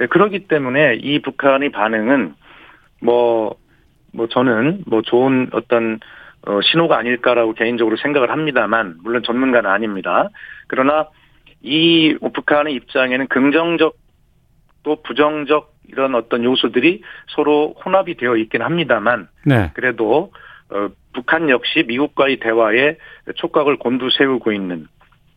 예, 0.00 0.06
그렇기 0.06 0.48
때문에 0.48 0.96
이 0.96 1.20
북한의 1.20 1.70
반응은 1.70 2.34
뭐, 3.00 3.56
뭐 4.12 4.28
저는 4.28 4.84
뭐 4.86 5.02
좋은 5.02 5.50
어떤 5.52 6.00
어, 6.46 6.60
신호가 6.60 6.98
아닐까라고 6.98 7.54
개인적으로 7.54 7.96
생각을 7.96 8.30
합니다만, 8.30 8.96
물론 9.02 9.22
전문가는 9.22 9.68
아닙니다. 9.68 10.28
그러나 10.66 11.08
이 11.62 12.16
북한의 12.20 12.74
입장에는 12.74 13.28
긍정적 13.28 13.96
또 14.82 15.02
부정적 15.02 15.73
이런 15.88 16.14
어떤 16.14 16.44
요소들이 16.44 17.02
서로 17.28 17.74
혼합이 17.84 18.16
되어 18.16 18.36
있긴 18.36 18.62
합니다만, 18.62 19.28
네. 19.44 19.70
그래도 19.74 20.32
어, 20.70 20.88
북한 21.12 21.50
역시 21.50 21.84
미국과의 21.86 22.40
대화에 22.40 22.96
촉각을 23.36 23.76
곤두세우고 23.76 24.52
있는 24.52 24.86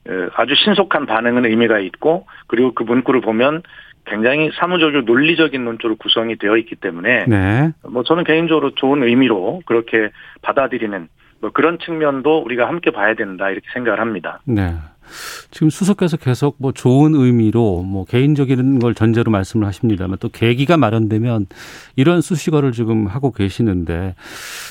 어, 0.07 0.11
아주 0.35 0.55
신속한 0.55 1.05
반응은 1.05 1.45
의미가 1.45 1.79
있고 1.79 2.25
그리고 2.47 2.73
그 2.73 2.83
문구를 2.83 3.21
보면 3.21 3.61
굉장히 4.05 4.49
사무적이고 4.57 5.01
논리적인 5.01 5.63
논조로 5.63 5.97
구성이 5.97 6.37
되어 6.37 6.57
있기 6.57 6.75
때문에 6.75 7.25
네. 7.27 7.71
뭐 7.87 8.03
저는 8.03 8.23
개인적으로 8.23 8.71
좋은 8.71 9.03
의미로 9.03 9.61
그렇게 9.65 10.09
받아들이는 10.41 11.09
뭐 11.41 11.51
그런 11.51 11.77
측면도 11.77 12.39
우리가 12.39 12.67
함께 12.67 12.91
봐야 12.91 13.13
된다 13.13 13.49
이렇게 13.49 13.67
생각을 13.73 13.99
합니다. 13.99 14.39
네. 14.45 14.73
지금 15.51 15.69
수석께서 15.69 16.17
계속 16.17 16.55
뭐 16.59 16.71
좋은 16.71 17.15
의미로 17.15 17.83
뭐 17.83 18.05
개인적인 18.05 18.79
걸 18.79 18.95
전제로 18.95 19.31
말씀을 19.31 19.67
하십니다만 19.67 20.17
또 20.19 20.29
계기가 20.29 20.77
마련되면 20.77 21.47
이런 21.95 22.21
수식어를 22.21 22.71
지금 22.71 23.07
하고 23.07 23.31
계시는데 23.31 24.15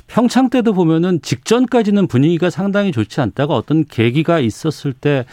평창 0.06 0.50
때도 0.50 0.72
보면은 0.72 1.20
직전까지는 1.22 2.06
분위기가 2.06 2.50
상당히 2.50 2.92
좋지 2.92 3.20
않다가 3.20 3.54
어떤 3.54 3.84
계기가 3.84 4.40
있었을 4.40 4.92
때 4.92 5.24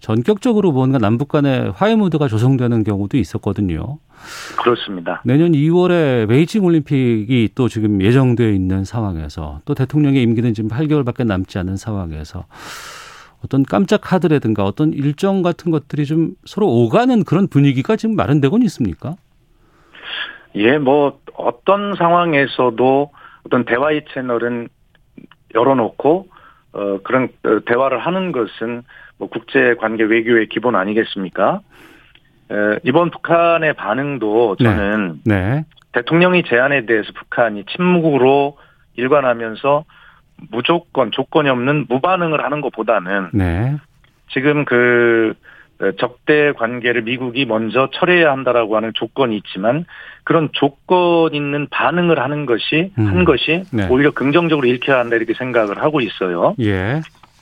전격적으로 0.00 0.72
뭔가 0.72 0.98
남북 0.98 1.28
간의 1.28 1.72
화해 1.74 1.96
무드가 1.96 2.28
조성되는 2.28 2.84
경우도 2.84 3.16
있었거든요. 3.16 3.98
그렇습니다. 4.56 5.22
내년 5.24 5.52
2월에 5.52 6.28
베이징 6.28 6.64
올림픽이 6.64 7.50
또 7.54 7.68
지금 7.68 8.02
예정되어 8.02 8.50
있는 8.50 8.84
상황에서 8.84 9.60
또 9.64 9.74
대통령의 9.74 10.22
임기는 10.22 10.54
지금 10.54 10.70
8개월밖에 10.70 11.24
남지 11.24 11.58
않은 11.58 11.76
상황에서 11.76 12.46
어떤 13.44 13.62
깜짝 13.62 14.00
카드라든가 14.02 14.64
어떤 14.64 14.92
일정 14.92 15.42
같은 15.42 15.70
것들이 15.70 16.04
좀 16.06 16.32
서로 16.44 16.66
오가는 16.66 17.24
그런 17.24 17.48
분위기가 17.48 17.96
지금 17.96 18.16
마련되곤 18.16 18.62
있습니까? 18.62 19.16
예, 20.56 20.78
뭐 20.78 21.20
어떤 21.34 21.94
상황에서도 21.94 23.10
어떤 23.46 23.64
대화의 23.64 24.06
채널은 24.12 24.68
열어놓고 25.54 26.28
어 26.72 26.98
그런 27.02 27.28
어, 27.44 27.60
대화를 27.64 27.98
하는 27.98 28.32
것은 28.32 28.82
뭐 29.18 29.28
국제 29.28 29.74
관계 29.74 30.04
외교의 30.04 30.48
기본 30.48 30.76
아니겠습니까? 30.76 31.60
에, 32.50 32.78
이번 32.82 33.10
북한의 33.10 33.74
반응도 33.74 34.56
저는 34.56 35.20
네. 35.24 35.64
대통령이 35.92 36.44
제안에 36.44 36.86
대해서 36.86 37.10
북한이 37.14 37.64
침묵으로 37.64 38.58
일관하면서 38.96 39.84
무조건 40.50 41.10
조건이 41.10 41.48
없는 41.48 41.86
무반응을 41.88 42.42
하는 42.44 42.60
것보다는 42.60 43.30
네. 43.32 43.76
지금 44.32 44.64
그 44.64 45.34
어, 45.80 45.92
적대 45.92 46.52
관계를 46.52 47.02
미국이 47.02 47.44
먼저 47.44 47.88
철회해야 47.92 48.32
한다라고 48.32 48.76
하는 48.76 48.92
조건이 48.94 49.36
있지만 49.36 49.84
그런 50.24 50.48
조건 50.52 51.34
있는 51.34 51.68
반응을 51.70 52.18
하는 52.18 52.46
것이 52.46 52.92
음. 52.98 53.06
한 53.06 53.24
것이 53.24 53.62
네. 53.72 53.86
오히려 53.88 54.10
긍정적으로 54.10 54.66
읽혀야 54.66 54.98
한다 54.98 55.16
이렇게 55.16 55.34
생각을 55.34 55.80
하고 55.80 56.00
있어요. 56.00 56.54
예. 56.60 57.00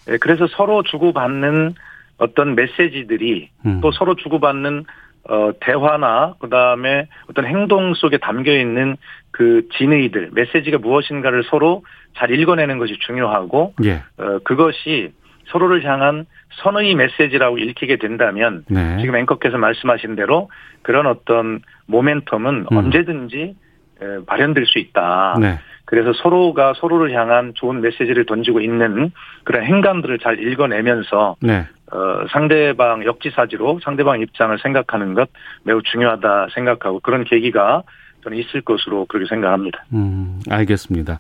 예, 0.09 0.17
그래서 0.19 0.47
서로 0.49 0.83
주고받는 0.83 1.75
어떤 2.19 2.55
메시지들이 2.55 3.51
음. 3.67 3.81
또 3.81 3.91
서로 3.93 4.15
주고받는 4.15 4.85
어, 5.29 5.51
대화나 5.61 6.35
그다음에 6.39 7.09
어떤 7.29 7.47
행동 7.47 7.95
속에 7.95 8.19
담겨 8.19 8.53
있는 8.53 8.97
그 9.31 9.69
진의들, 9.77 10.31
메시지가 10.33 10.79
무엇인가를 10.79 11.45
서로 11.45 11.85
잘 12.17 12.31
읽어내는 12.31 12.79
것이 12.79 12.97
중요하고 13.01 13.75
예. 13.85 14.03
어, 14.19 14.39
그것이 14.45 15.13
서로를 15.47 15.85
향한 15.85 16.27
선의 16.63 16.95
메시지라고 16.95 17.59
읽히게 17.59 17.97
된다면 17.97 18.65
네. 18.69 18.99
지금 19.01 19.17
앵커께서 19.17 19.59
말씀하신 19.59 20.17
대로 20.17 20.51
그런 20.83 21.07
어떤 21.07 21.61
모멘텀은 21.89 22.73
음. 22.73 22.77
언제든지 22.77 23.55
에, 24.01 24.25
발현될 24.27 24.67
수 24.67 24.79
있다. 24.79 25.37
네. 25.41 25.59
그래서 25.87 26.13
서로가 26.13 26.75
서로를 26.77 27.13
향한 27.13 27.53
좋은 27.55 27.81
메시지를 27.81 28.27
던지고 28.27 28.61
있는 28.61 29.13
그런 29.45 29.65
행간들을 29.65 30.19
잘 30.19 30.39
읽어내면서 30.41 31.37
네. 31.41 31.67
어, 31.93 32.27
상대방 32.31 33.05
역지사지로 33.05 33.81
상대방 33.83 34.21
입장을 34.21 34.59
생각하는 34.59 35.15
것 35.15 35.29
매우 35.63 35.81
중요하다 35.83 36.49
생각하고 36.53 37.01
그런 37.01 37.25
계기가 37.25 37.83
저는 38.25 38.39
있을 38.39 38.61
것으로 38.63 39.07
그렇게 39.07 39.29
생각합니다. 39.29 39.85
음, 39.93 40.41
알겠습니다. 40.51 41.19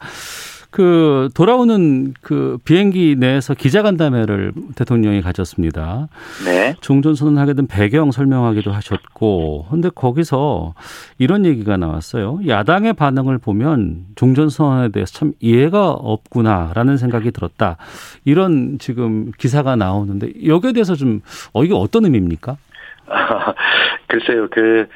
그 0.76 1.30
돌아오는 1.34 2.12
그 2.20 2.58
비행기 2.66 3.16
내에서 3.18 3.54
기자간담회를 3.54 4.52
대통령이 4.76 5.22
가졌습니다. 5.22 6.08
네. 6.44 6.74
종전 6.82 7.14
선언 7.14 7.38
하게 7.38 7.54
된 7.54 7.66
배경 7.66 8.10
설명하기도 8.10 8.72
하셨고, 8.72 9.68
근데 9.70 9.88
거기서 9.88 10.74
이런 11.16 11.46
얘기가 11.46 11.78
나왔어요. 11.78 12.40
야당의 12.46 12.92
반응을 12.92 13.38
보면 13.38 14.04
종전 14.16 14.50
선언에 14.50 14.90
대해서 14.90 15.14
참 15.14 15.32
이해가 15.40 15.92
없구나라는 15.92 16.98
생각이 16.98 17.30
들었다. 17.30 17.78
이런 18.26 18.76
지금 18.78 19.32
기사가 19.38 19.76
나오는데 19.76 20.46
여기에 20.46 20.74
대해서 20.74 20.94
좀 20.94 21.22
어, 21.54 21.64
이게 21.64 21.72
어떤 21.72 22.04
의미입니까? 22.04 22.58
글쎄요, 24.08 24.46
그, 24.50 24.86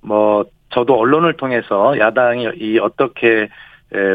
뭐, 0.00 0.46
저도 0.70 0.98
언론을 0.98 1.34
통해서 1.34 1.98
야당이 1.98 2.52
이 2.58 2.78
어떻게 2.78 3.28
에, 3.42 3.48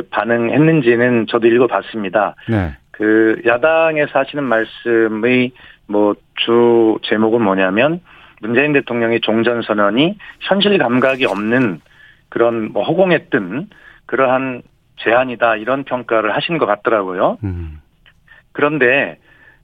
반응했는지는 0.09 1.27
저도 1.27 1.47
읽어봤습니다. 1.47 2.35
네. 2.49 2.77
그 2.91 3.41
야당에서 3.45 4.19
하시는 4.19 4.43
말씀의 4.43 5.51
뭐 5.87 6.15
주 6.45 6.97
제목은 7.03 7.41
뭐냐면 7.41 8.01
문재인 8.41 8.73
대통령의 8.73 9.21
종전 9.21 9.61
선언이 9.61 10.17
현실 10.41 10.77
감각이 10.77 11.25
없는 11.25 11.81
그런 12.29 12.71
뭐 12.71 12.83
허공에 12.83 13.25
뜬 13.29 13.69
그러한 14.05 14.63
제안이다 14.97 15.57
이런 15.57 15.83
평가를 15.83 16.35
하신 16.35 16.57
것 16.57 16.65
같더라고요. 16.65 17.37
음. 17.43 17.81
그런데 18.51 19.17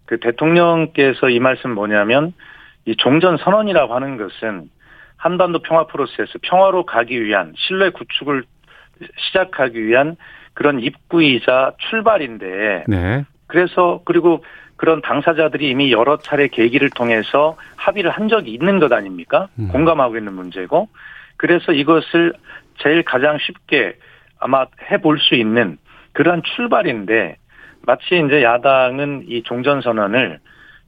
그 0.06 0.20
대통령께서 0.20 1.30
이 1.30 1.40
말씀 1.40 1.72
뭐냐면 1.72 2.34
이 2.86 2.96
종전 2.96 3.38
선언이라고 3.38 3.94
하는 3.94 4.18
것은 4.18 4.70
한반도 5.18 5.60
평화 5.60 5.88
프로세스 5.88 6.40
평화로 6.44 6.86
가기 6.86 7.24
위한 7.24 7.54
신뢰 7.58 7.90
구축을 7.90 8.44
시작하기 9.18 9.84
위한 9.86 10.16
그런 10.54 10.80
입구이자 10.80 11.74
출발인데 11.90 12.86
네. 12.88 13.26
그래서 13.48 14.02
그리고 14.06 14.44
그런 14.76 15.02
당사자들이 15.02 15.70
이미 15.70 15.92
여러 15.92 16.18
차례 16.18 16.48
계기를 16.48 16.90
통해서 16.92 17.58
합의를 17.76 18.12
한 18.12 18.28
적이 18.28 18.54
있는 18.54 18.80
것 18.80 18.92
아닙니까? 18.92 19.48
음. 19.60 19.70
공감하고 19.70 20.18
있는 20.18 20.34
문제고 20.34 20.88
그래서 21.38 21.72
이것을 21.72 22.34
제일 22.80 23.04
가장 23.04 23.38
쉽게 23.40 23.96
아마 24.40 24.66
해볼 24.92 25.20
수 25.20 25.36
있는 25.36 25.78
그러한 26.14 26.44
출발인데 26.44 27.38
마치 27.86 28.20
이제 28.26 28.44
야당은 28.44 29.26
이 29.28 29.44
종전 29.44 29.82
선언을 29.82 30.40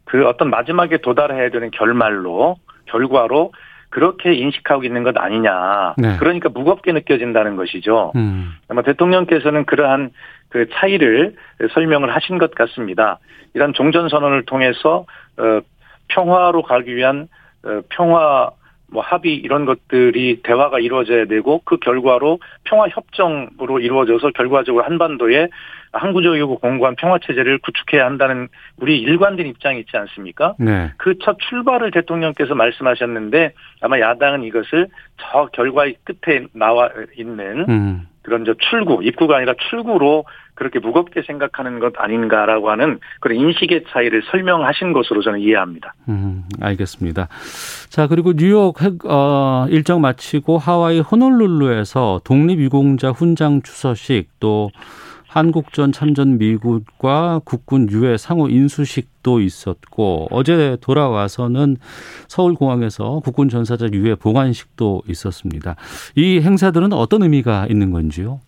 그 0.05 0.27
어떤 0.27 0.49
마지막에 0.49 0.97
도달해야 0.97 1.49
되는 1.49 1.71
결말로 1.71 2.57
결과로 2.85 3.53
그렇게 3.89 4.33
인식하고 4.33 4.83
있는 4.83 5.03
것 5.03 5.17
아니냐. 5.17 5.95
네. 5.97 6.17
그러니까 6.17 6.49
무겁게 6.49 6.91
느껴진다는 6.91 7.55
것이죠. 7.55 8.11
음. 8.15 8.53
아마 8.67 8.81
대통령께서는 8.83 9.65
그러한 9.65 10.11
그 10.49 10.67
차이를 10.73 11.35
설명을 11.73 12.13
하신 12.15 12.37
것 12.37 12.53
같습니다. 12.55 13.19
이런 13.53 13.73
종전 13.73 14.09
선언을 14.09 14.45
통해서 14.45 15.05
어 15.37 15.61
평화로 16.09 16.63
가기 16.63 16.95
위한 16.95 17.27
어 17.63 17.81
평화 17.89 18.51
뭐 18.91 19.03
합의 19.03 19.35
이런 19.35 19.65
것들이 19.65 20.41
대화가 20.43 20.79
이루어져야 20.79 21.25
되고 21.25 21.61
그 21.63 21.77
결과로 21.77 22.39
평화 22.63 22.87
협정으로 22.87 23.79
이루어져서 23.79 24.31
결과적으로 24.31 24.83
한반도에 24.83 25.47
항구적이고 25.93 26.59
공고한 26.59 26.95
평화 26.95 27.19
체제를 27.19 27.59
구축해야 27.59 28.05
한다는 28.05 28.47
우리 28.77 28.99
일관된 28.99 29.47
입장이 29.47 29.79
있지 29.79 29.95
않습니까? 29.95 30.55
네. 30.59 30.91
그 30.97 31.19
첫 31.23 31.37
출발을 31.39 31.91
대통령께서 31.91 32.55
말씀하셨는데 32.55 33.53
아마 33.81 33.99
야당은 33.99 34.43
이것을 34.43 34.87
저 35.17 35.49
결과의 35.53 35.95
끝에 36.03 36.45
나와 36.53 36.89
있는 37.15 37.65
음. 37.69 38.07
그런 38.21 38.45
저 38.45 38.53
출구, 38.69 39.03
입구가 39.03 39.37
아니라 39.37 39.53
출구로 39.69 40.25
그렇게 40.53 40.79
무겁게 40.79 41.21
생각하는 41.21 41.79
것 41.79 41.93
아닌가라고 41.97 42.69
하는 42.69 42.99
그런 43.21 43.37
인식의 43.37 43.85
차이를 43.89 44.23
설명하신 44.29 44.93
것으로 44.93 45.21
저는 45.21 45.39
이해합니다. 45.39 45.93
음, 46.09 46.43
알겠습니다. 46.61 47.27
자, 47.89 48.07
그리고 48.07 48.33
뉴욕 48.33 48.81
핵, 48.81 49.05
어, 49.05 49.67
일정 49.69 50.01
마치고 50.01 50.57
하와이 50.57 50.99
호놀룰루에서 50.99 52.21
독립유공자 52.25 53.11
훈장 53.11 53.61
추서식 53.61 54.27
또 54.39 54.69
한국전 55.29 55.91
참전 55.91 56.39
미국과 56.39 57.41
국군 57.45 57.87
유해 57.91 58.17
상호 58.17 58.49
인수식도 58.49 59.41
있었고 59.41 60.27
어제 60.31 60.75
돌아와서는 60.81 61.77
서울공항에서 62.27 63.21
국군 63.23 63.47
전사자 63.47 63.87
유해 63.93 64.15
보관식도 64.15 65.03
있었습니다. 65.07 65.75
이 66.15 66.41
행사들은 66.41 66.93
어떤 66.93 67.21
의미가 67.21 67.67
있는 67.69 67.91
건지요? 67.91 68.39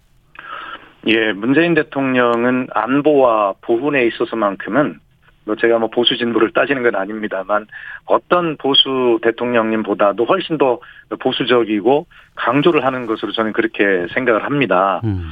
예, 1.06 1.34
문재인 1.34 1.76
대통령은 1.76 2.68
안보와 2.74 3.54
보훈에 3.62 4.08
있어서만큼은 4.08 5.00
뭐 5.46 5.56
제가 5.56 5.78
뭐 5.78 5.90
보수 5.90 6.18
진보를 6.18 6.52
따지는 6.52 6.82
건 6.84 6.96
아닙니다만 6.96 7.68
어떤 8.06 8.58
보수 8.58 9.20
대통령님보다도 9.22 10.26
훨씬 10.26 10.58
더 10.58 10.80
보수적이고 11.20 12.08
강조를 12.36 12.86
하는 12.86 13.06
것으로 13.06 13.32
저는 13.32 13.54
그렇게 13.54 14.08
생각을 14.14 14.46
합니다. 14.46 15.02
음. 15.04 15.32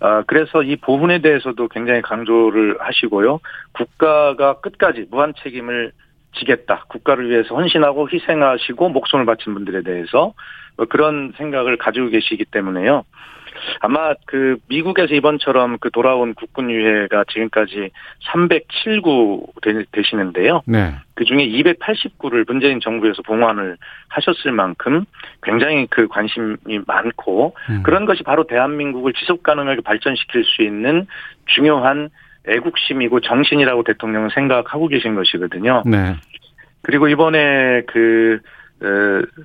아, 0.00 0.22
그래서 0.26 0.62
이 0.62 0.76
보훈에 0.76 1.20
대해서도 1.20 1.68
굉장히 1.68 2.02
강조를 2.02 2.76
하시고요. 2.80 3.40
국가가 3.72 4.60
끝까지 4.60 5.06
무한 5.10 5.34
책임을 5.42 5.92
지겠다. 6.34 6.84
국가를 6.88 7.30
위해서 7.30 7.54
헌신하고 7.54 8.08
희생하시고 8.10 8.90
목숨을 8.90 9.24
바친 9.24 9.54
분들에 9.54 9.82
대해서 9.82 10.34
뭐 10.76 10.86
그런 10.86 11.32
생각을 11.36 11.76
가지고 11.78 12.08
계시기 12.08 12.44
때문에요. 12.44 13.04
아마 13.80 14.14
그 14.26 14.56
미국에서 14.68 15.14
이번처럼 15.14 15.78
그 15.78 15.90
돌아온 15.90 16.34
국군 16.34 16.70
유해가 16.70 17.24
지금까지 17.28 17.90
307구 18.32 19.90
되시는데요. 19.92 20.62
네. 20.66 20.94
그 21.14 21.24
중에 21.24 21.48
289를 21.48 22.46
문재인 22.46 22.80
정부에서 22.80 23.22
봉환을 23.22 23.76
하셨을 24.08 24.52
만큼 24.52 25.04
굉장히 25.42 25.86
그 25.90 26.08
관심이 26.08 26.56
많고 26.86 27.54
음. 27.70 27.82
그런 27.82 28.06
것이 28.06 28.22
바로 28.22 28.46
대한민국을 28.46 29.12
지속 29.14 29.42
가능하게 29.42 29.80
발전시킬 29.82 30.44
수 30.44 30.62
있는 30.62 31.06
중요한 31.46 32.10
애국심이고 32.46 33.20
정신이라고 33.20 33.82
대통령은 33.82 34.30
생각하고 34.34 34.88
계신 34.88 35.14
것이거든요. 35.14 35.82
네. 35.86 36.16
그리고 36.82 37.08
이번에 37.08 37.82
그 37.86 38.40
어, 38.82 39.44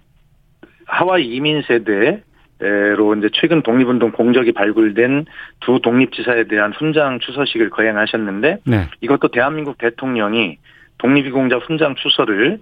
하와이 0.86 1.26
이민 1.26 1.62
세대 1.64 2.22
로 2.60 3.16
이제 3.16 3.30
최근 3.34 3.62
독립운동 3.62 4.12
공적이 4.12 4.54
발굴된 4.54 5.26
두 5.60 5.80
독립지사에 5.82 6.46
대한 6.46 6.72
훈장 6.72 7.20
추서식을 7.20 7.70
거행하셨는데 7.72 8.60
네. 8.66 8.90
이것도 9.02 9.30
대한민국 9.30 9.78
대통령이 9.78 10.60
독립유공자 11.00 11.58
훈장 11.58 11.96
추서를 11.96 12.60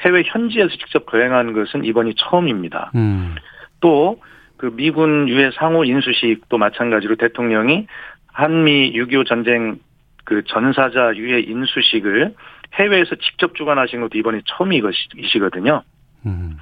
해외 0.00 0.22
현지에서 0.24 0.68
직접 0.70 1.06
거행한 1.06 1.52
것은 1.52 1.84
이번이 1.84 2.14
처음입니다. 2.16 2.92
음. 2.94 3.34
또그 3.80 4.76
미군 4.76 5.28
유해 5.28 5.50
상호 5.54 5.84
인수식도 5.84 6.56
마찬가지로 6.56 7.16
대통령이 7.16 7.86
한미 8.32 8.92
6.25 8.92 9.26
전쟁 9.26 9.78
그 10.24 10.44
전사자 10.44 11.12
유해 11.16 11.40
인수식을 11.40 12.34
해외에서 12.74 13.16
직접 13.16 13.56
주관하신 13.56 14.00
것도 14.02 14.16
이번이 14.16 14.42
처음이시거든요. 14.46 15.82
음. 16.26 16.58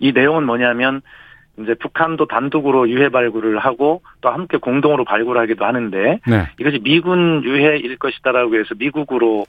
이 0.00 0.12
내용은 0.12 0.44
뭐냐면 0.44 1.02
이제 1.58 1.74
북한도 1.74 2.26
단독으로 2.26 2.88
유해 2.88 3.10
발굴을 3.10 3.58
하고 3.58 4.02
또 4.20 4.30
함께 4.30 4.56
공동으로 4.56 5.04
발굴하기도 5.04 5.64
하는데 5.64 6.20
네. 6.26 6.48
이것이 6.58 6.78
미군 6.78 7.44
유해일 7.44 7.96
것이다라고 7.98 8.56
해서 8.56 8.74
미국으로 8.78 9.46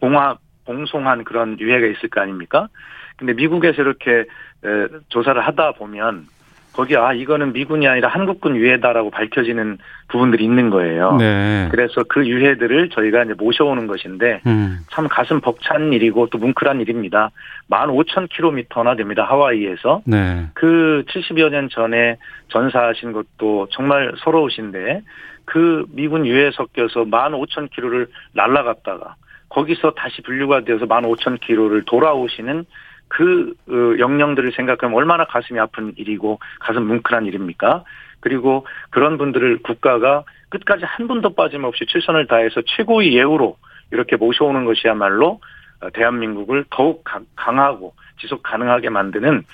공화 0.00 0.36
공송한 0.64 1.24
그런 1.24 1.58
유해가 1.60 1.86
있을 1.86 2.10
거 2.10 2.20
아닙니까? 2.20 2.68
근데 3.16 3.32
미국에서 3.32 3.80
이렇게 3.80 4.20
에, 4.20 4.88
조사를 5.08 5.40
하다 5.40 5.72
보면 5.72 6.26
거기 6.72 6.96
아 6.96 7.12
이거는 7.12 7.52
미군이 7.52 7.88
아니라 7.88 8.08
한국군 8.08 8.56
유해다라고 8.56 9.10
밝혀지는 9.10 9.78
부분들이 10.08 10.44
있는 10.44 10.70
거예요. 10.70 11.16
네. 11.16 11.68
그래서 11.70 12.04
그 12.08 12.26
유해들을 12.26 12.90
저희가 12.90 13.24
이제 13.24 13.34
모셔오는 13.34 13.86
것인데 13.86 14.40
음. 14.46 14.78
참 14.90 15.08
가슴 15.08 15.40
벅찬 15.40 15.92
일이고 15.92 16.28
또 16.28 16.38
뭉클한 16.38 16.80
일입니다. 16.80 17.30
15,000km나 17.68 18.96
됩니다. 18.96 19.24
하와이에서. 19.24 20.02
네. 20.06 20.46
그 20.54 21.04
70여 21.08 21.50
년 21.50 21.68
전에 21.68 22.16
전사하신 22.48 23.12
것도 23.12 23.68
정말 23.70 24.12
서러우신데 24.18 25.02
그 25.44 25.84
미군 25.90 26.26
유해 26.26 26.50
섞여서 26.52 27.04
15,000km를 27.04 28.06
날아갔다가 28.32 29.16
거기서 29.48 29.92
다시 29.92 30.22
분류가 30.22 30.60
되어서 30.60 30.86
15,000km를 30.86 31.86
돌아오시는 31.86 32.64
그 33.08 33.54
어, 33.68 33.98
영령들을 33.98 34.52
생각하면 34.52 34.96
얼마나 34.96 35.24
가슴이 35.24 35.58
아픈 35.58 35.92
일이고 35.96 36.38
가슴 36.60 36.86
뭉클한 36.86 37.26
일입니까? 37.26 37.84
그리고 38.20 38.66
그런 38.90 39.18
분들을 39.18 39.58
국가가 39.62 40.24
끝까지 40.48 40.84
한 40.84 41.08
분도 41.08 41.34
빠짐없이 41.34 41.84
최선을 41.88 42.26
다해서 42.26 42.62
최고의 42.76 43.14
예우로 43.14 43.56
이렇게 43.90 44.16
모셔오는 44.16 44.64
것이야말로 44.64 45.40
어, 45.80 45.90
대한민국을 45.90 46.64
더욱 46.70 47.04
강하고 47.36 47.94
지속 48.20 48.42
가능하게 48.42 48.88
만드는 48.90 49.44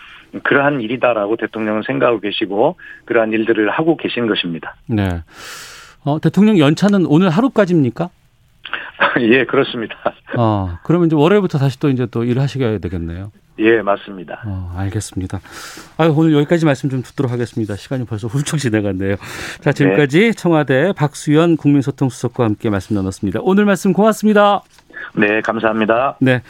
그러한 0.42 0.80
일이다라고 0.80 1.36
대통령은 1.36 1.82
생각하고 1.86 2.20
계시고 2.20 2.76
그러한 3.04 3.32
일들을 3.32 3.70
하고 3.70 3.96
계신 3.96 4.26
것입니다. 4.26 4.74
네. 4.86 5.22
어, 6.04 6.18
대통령 6.20 6.58
연차는 6.58 7.06
오늘 7.06 7.30
하루까지입니까? 7.30 8.10
예, 9.20 9.44
그렇습니다. 9.44 9.96
어, 10.36 10.78
그러면 10.82 11.06
이제 11.06 11.16
월요일부터 11.16 11.58
다시 11.58 11.78
또 11.78 11.88
이제 11.88 12.06
또 12.06 12.24
일을 12.24 12.42
하시게 12.42 12.78
되겠네요. 12.78 13.30
예, 13.58 13.82
맞습니다. 13.82 14.42
어, 14.46 14.74
알겠습니다. 14.76 15.40
아유, 15.96 16.12
오늘 16.16 16.32
여기까지 16.32 16.64
말씀 16.64 16.90
좀 16.90 17.02
듣도록 17.02 17.30
하겠습니다. 17.30 17.76
시간이 17.76 18.04
벌써 18.04 18.26
훌쩍 18.26 18.58
지나갔네요. 18.58 19.16
자, 19.60 19.72
지금까지 19.72 20.18
네. 20.18 20.32
청와대 20.32 20.92
박수현 20.96 21.56
국민소통수석과 21.56 22.44
함께 22.44 22.68
말씀 22.70 22.96
나눴습니다. 22.96 23.40
오늘 23.42 23.64
말씀 23.64 23.92
고맙습니다. 23.92 24.62
네, 25.16 25.40
감사합니다. 25.40 26.16
네. 26.20 26.42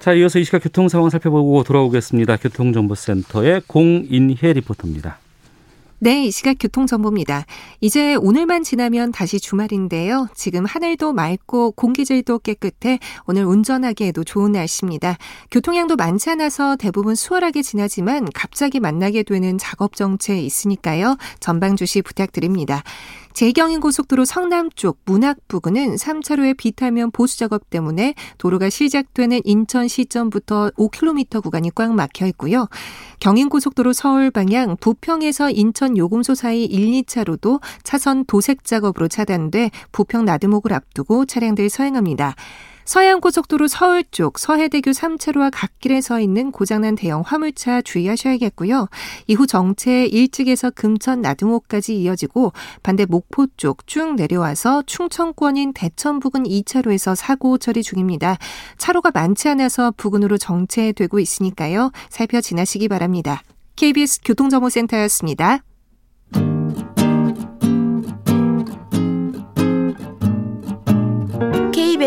자, 0.00 0.12
이어서 0.14 0.38
이 0.38 0.44
시각 0.44 0.62
교통 0.62 0.88
상황 0.88 1.10
살펴보고 1.10 1.62
돌아오겠습니다. 1.62 2.36
교통정보센터의 2.38 3.62
공인혜 3.66 4.52
리포터입니다. 4.54 5.18
네, 6.00 6.26
이 6.26 6.30
시각 6.30 6.58
교통정보입니다. 6.60 7.44
이제 7.80 8.14
오늘만 8.14 8.62
지나면 8.62 9.10
다시 9.10 9.40
주말인데요. 9.40 10.28
지금 10.32 10.64
하늘도 10.64 11.12
맑고 11.12 11.72
공기질도 11.72 12.38
깨끗해 12.38 13.00
오늘 13.26 13.44
운전하기에도 13.44 14.22
좋은 14.22 14.52
날씨입니다. 14.52 15.18
교통량도 15.50 15.96
많지 15.96 16.30
않아서 16.30 16.76
대부분 16.76 17.16
수월하게 17.16 17.62
지나지만 17.62 18.28
갑자기 18.32 18.78
만나게 18.78 19.24
되는 19.24 19.58
작업 19.58 19.96
정체에 19.96 20.40
있으니까요. 20.40 21.16
전방 21.40 21.74
주시 21.74 22.00
부탁드립니다. 22.02 22.84
제경인 23.38 23.78
고속도로 23.78 24.24
성남 24.24 24.68
쪽 24.74 24.98
문학 25.04 25.38
부근은 25.46 25.94
3차로의 25.94 26.56
비타면 26.56 27.12
보수 27.12 27.38
작업 27.38 27.70
때문에 27.70 28.14
도로가 28.36 28.68
시작되는 28.68 29.42
인천 29.44 29.86
시점부터 29.86 30.70
5km 30.70 31.40
구간이 31.44 31.70
꽉 31.76 31.94
막혀 31.94 32.26
있고요. 32.26 32.66
경인 33.20 33.48
고속도로 33.48 33.92
서울 33.92 34.32
방향 34.32 34.76
부평에서 34.80 35.50
인천 35.50 35.96
요금소 35.96 36.34
사이 36.34 36.64
1, 36.64 37.04
2차로도 37.04 37.60
차선 37.84 38.24
도색 38.24 38.64
작업으로 38.64 39.06
차단돼 39.06 39.70
부평 39.92 40.24
나드목을 40.24 40.72
앞두고 40.72 41.26
차량들 41.26 41.70
서행합니다. 41.70 42.34
서해안고속도로 42.88 43.68
서울 43.68 44.02
쪽 44.10 44.38
서해대교 44.38 44.92
3차로와 44.92 45.50
갓길에 45.52 46.00
서 46.00 46.20
있는 46.20 46.50
고장난 46.50 46.94
대형 46.94 47.20
화물차 47.20 47.82
주의하셔야겠고요. 47.82 48.88
이후 49.26 49.46
정체 49.46 50.06
일찍에서 50.06 50.70
금천 50.70 51.20
나등호까지 51.20 52.00
이어지고 52.00 52.54
반대 52.82 53.04
목포 53.04 53.48
쪽 53.58 53.86
쭉 53.86 54.14
내려와서 54.14 54.84
충청권인 54.86 55.74
대천 55.74 56.18
부근 56.18 56.44
2차로에서 56.44 57.14
사고 57.14 57.58
처리 57.58 57.82
중입니다. 57.82 58.38
차로가 58.78 59.10
많지 59.12 59.50
않아서 59.50 59.92
부근으로 59.94 60.38
정체되고 60.38 61.18
있으니까요. 61.18 61.92
살펴 62.08 62.40
지나시기 62.40 62.88
바랍니다. 62.88 63.42
KBS 63.76 64.20
교통정보센터였습니다. 64.24 65.60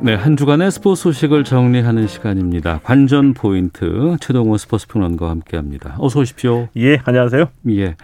네, 0.00 0.14
한 0.14 0.36
주간의 0.36 0.70
스포츠 0.70 1.02
소식을 1.02 1.42
정리하는 1.42 2.06
시간입니다. 2.06 2.80
관전 2.84 3.34
포인트 3.34 4.16
최동호 4.20 4.56
스포츠 4.56 4.86
평론가와 4.86 5.32
함께합니다. 5.32 5.96
어서 5.98 6.20
오십시오. 6.20 6.68
예, 6.76 7.00
안녕하세요. 7.04 7.46
예. 7.70 7.96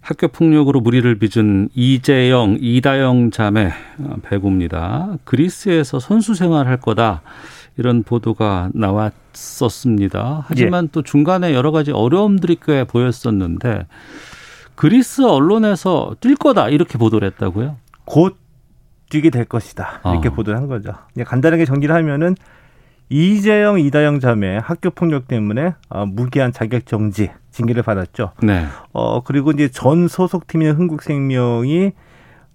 학교 0.00 0.26
폭력으로 0.26 0.80
무리를 0.80 1.14
빚은 1.20 1.68
이재영, 1.74 2.58
이다영 2.60 3.30
자매 3.30 3.72
어, 4.00 4.16
배구입니다. 4.22 5.18
그리스에서 5.24 6.00
선수 6.00 6.34
생활할 6.34 6.80
거다. 6.80 7.22
이런 7.78 8.02
보도가 8.02 8.70
나왔었습니다. 8.74 10.44
하지만 10.48 10.86
예. 10.86 10.88
또 10.90 11.02
중간에 11.02 11.54
여러 11.54 11.70
가지 11.70 11.92
어려움들이 11.92 12.58
꽤 12.60 12.82
보였었는데 12.82 13.86
그리스 14.74 15.22
언론에서 15.22 16.16
뛸 16.20 16.34
거다 16.34 16.70
이렇게 16.70 16.98
보도를 16.98 17.28
했다고요? 17.28 17.76
곧 18.04 18.41
뛰게 19.12 19.28
될 19.28 19.44
것이다. 19.44 20.00
이렇게 20.06 20.28
어. 20.28 20.32
보도를 20.32 20.58
한 20.58 20.68
거죠. 20.68 20.94
간단하게 21.26 21.66
정리를 21.66 21.94
하면은 21.94 22.34
이재영, 23.10 23.78
이다영 23.78 24.20
자매 24.20 24.56
학교 24.56 24.88
폭력 24.88 25.28
때문에 25.28 25.74
어, 25.90 26.06
무기한 26.06 26.50
자격 26.50 26.86
정지 26.86 27.30
징계를 27.50 27.82
받았죠. 27.82 28.32
네. 28.42 28.64
어 28.92 29.22
그리고 29.22 29.50
이제 29.50 29.68
전 29.68 30.08
소속팀인 30.08 30.72
흥국생명이 30.72 31.92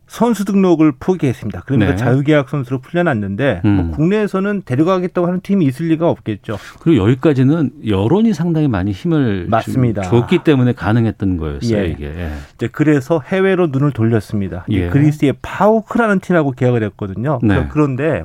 선수 0.07 0.45
등록을 0.45 0.93
포기했습니다. 0.99 1.63
그러니까 1.65 1.91
네. 1.91 1.97
자유계약 1.97 2.49
선수로 2.49 2.79
풀려났는데 2.79 3.61
뭐 3.63 3.71
음. 3.71 3.75
뭐 3.75 3.91
국내에서는 3.91 4.63
데려가겠다고 4.65 5.27
하는 5.27 5.41
팀이 5.41 5.65
있을 5.65 5.87
리가 5.89 6.09
없겠죠. 6.09 6.57
그리고 6.79 7.03
여기까지는 7.03 7.71
여론이 7.85 8.33
상당히 8.33 8.69
많이 8.69 8.91
힘을 8.91 9.47
맞습니다. 9.49 10.03
줬기 10.03 10.39
때문에 10.45 10.71
가능했던 10.71 11.37
거였어요. 11.37 11.77
예. 11.77 11.87
이게. 11.87 12.05
예. 12.05 12.31
이제 12.55 12.69
그래서 12.71 13.21
해외로 13.27 13.67
눈을 13.67 13.91
돌렸습니다. 13.91 14.65
예. 14.69 14.87
그리스의 14.87 15.33
파우크라는 15.41 16.21
팀하고 16.21 16.51
계약을 16.51 16.83
했거든요. 16.83 17.39
네. 17.43 17.67
그런데 17.69 18.23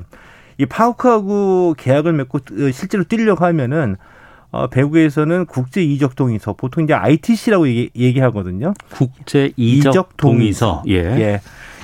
이 0.57 0.65
파우크하고 0.65 1.75
계약을 1.77 2.13
맺고 2.13 2.39
실제로 2.71 3.03
뛰려고 3.03 3.43
하면은 3.45 3.97
어, 4.51 4.67
배구에서는 4.67 5.47
국제 5.47 5.81
이적 5.83 6.15
동의서 6.15 6.53
보통 6.53 6.83
이제 6.83 6.93
ITC라고 6.93 7.67
얘기, 7.67 8.19
하거든요 8.19 8.75
국제 8.91 9.51
이적, 9.57 10.15
동의서. 10.15 10.83
동의서. 10.83 10.83
예. 10.89 11.19
예. 11.19 11.41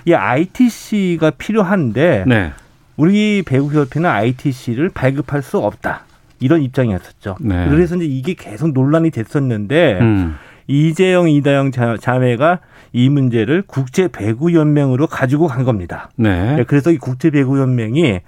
이 0.09 0.13
ITC가 0.13 1.31
필요한데 1.31 2.25
네. 2.27 2.51
우리 2.97 3.43
배구협회는 3.45 4.09
ITC를 4.09 4.89
발급할 4.89 5.43
수 5.43 5.59
없다. 5.59 6.05
이런 6.39 6.61
입장이었었죠. 6.63 7.35
네. 7.41 7.67
그래서 7.69 7.95
이제 7.95 8.05
이게 8.05 8.33
계속 8.33 8.71
논란이 8.73 9.11
됐었는데 9.11 9.99
음. 10.01 10.35
이재영, 10.67 11.29
이다영 11.29 11.71
자매가 11.99 12.59
이 12.91 13.09
문제를 13.09 13.63
국제 13.67 14.07
배구 14.07 14.53
연맹으로 14.53 15.05
가지고 15.05 15.47
간 15.47 15.63
겁니다. 15.63 16.09
네. 16.15 16.55
네. 16.55 16.63
그래서 16.63 16.91
이 16.91 16.97
국제 16.97 17.29
배구 17.29 17.59
연맹이 17.59 18.21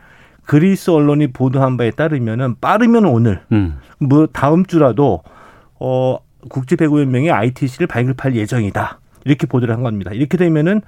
그리스 0.45 0.91
언론이 0.91 1.27
보도한 1.27 1.77
바에 1.77 1.89
따르면은 1.89 2.55
빠르면 2.61 3.05
오늘 3.05 3.41
음. 3.51 3.79
뭐 3.99 4.27
다음 4.27 4.65
주라도 4.65 5.23
어 5.79 6.17
국제 6.49 6.75
배구 6.75 7.01
연맹이 7.01 7.31
ITC를 7.31 7.87
발급할 7.87 8.35
예정이다. 8.35 8.99
이렇게 9.25 9.47
보도를 9.47 9.73
한 9.73 9.81
겁니다. 9.81 10.11
이렇게 10.11 10.37
되면은 10.37 10.81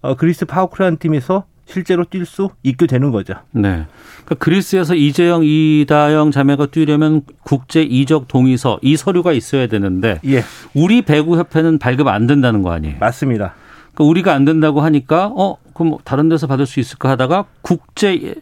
어, 0.00 0.14
그리스 0.14 0.44
파워크라는 0.44 0.98
팀에서 0.98 1.44
실제로 1.66 2.04
뛸 2.04 2.24
수 2.24 2.50
있게 2.62 2.86
되는 2.86 3.10
거죠. 3.10 3.34
네. 3.50 3.86
그러니까 4.24 4.34
그리스에서 4.38 4.94
이재영, 4.94 5.42
이다영 5.44 6.30
자매가 6.30 6.66
뛰려면 6.66 7.22
국제 7.42 7.82
이적 7.82 8.28
동의서 8.28 8.78
이 8.82 8.96
서류가 8.96 9.32
있어야 9.32 9.66
되는데 9.66 10.20
예. 10.26 10.44
우리 10.74 11.02
배구 11.02 11.36
협회는 11.36 11.78
발급 11.78 12.06
안 12.06 12.26
된다는 12.26 12.62
거 12.62 12.70
아니에요? 12.70 12.96
맞습니다. 13.00 13.54
그러니까 13.94 14.04
우리가 14.04 14.34
안 14.34 14.44
된다고 14.44 14.80
하니까 14.80 15.32
어 15.34 15.56
그럼 15.74 15.90
뭐 15.90 15.98
다른 16.04 16.28
데서 16.28 16.46
받을 16.46 16.66
수 16.66 16.78
있을까 16.80 17.10
하다가 17.10 17.46
국제 17.62 18.34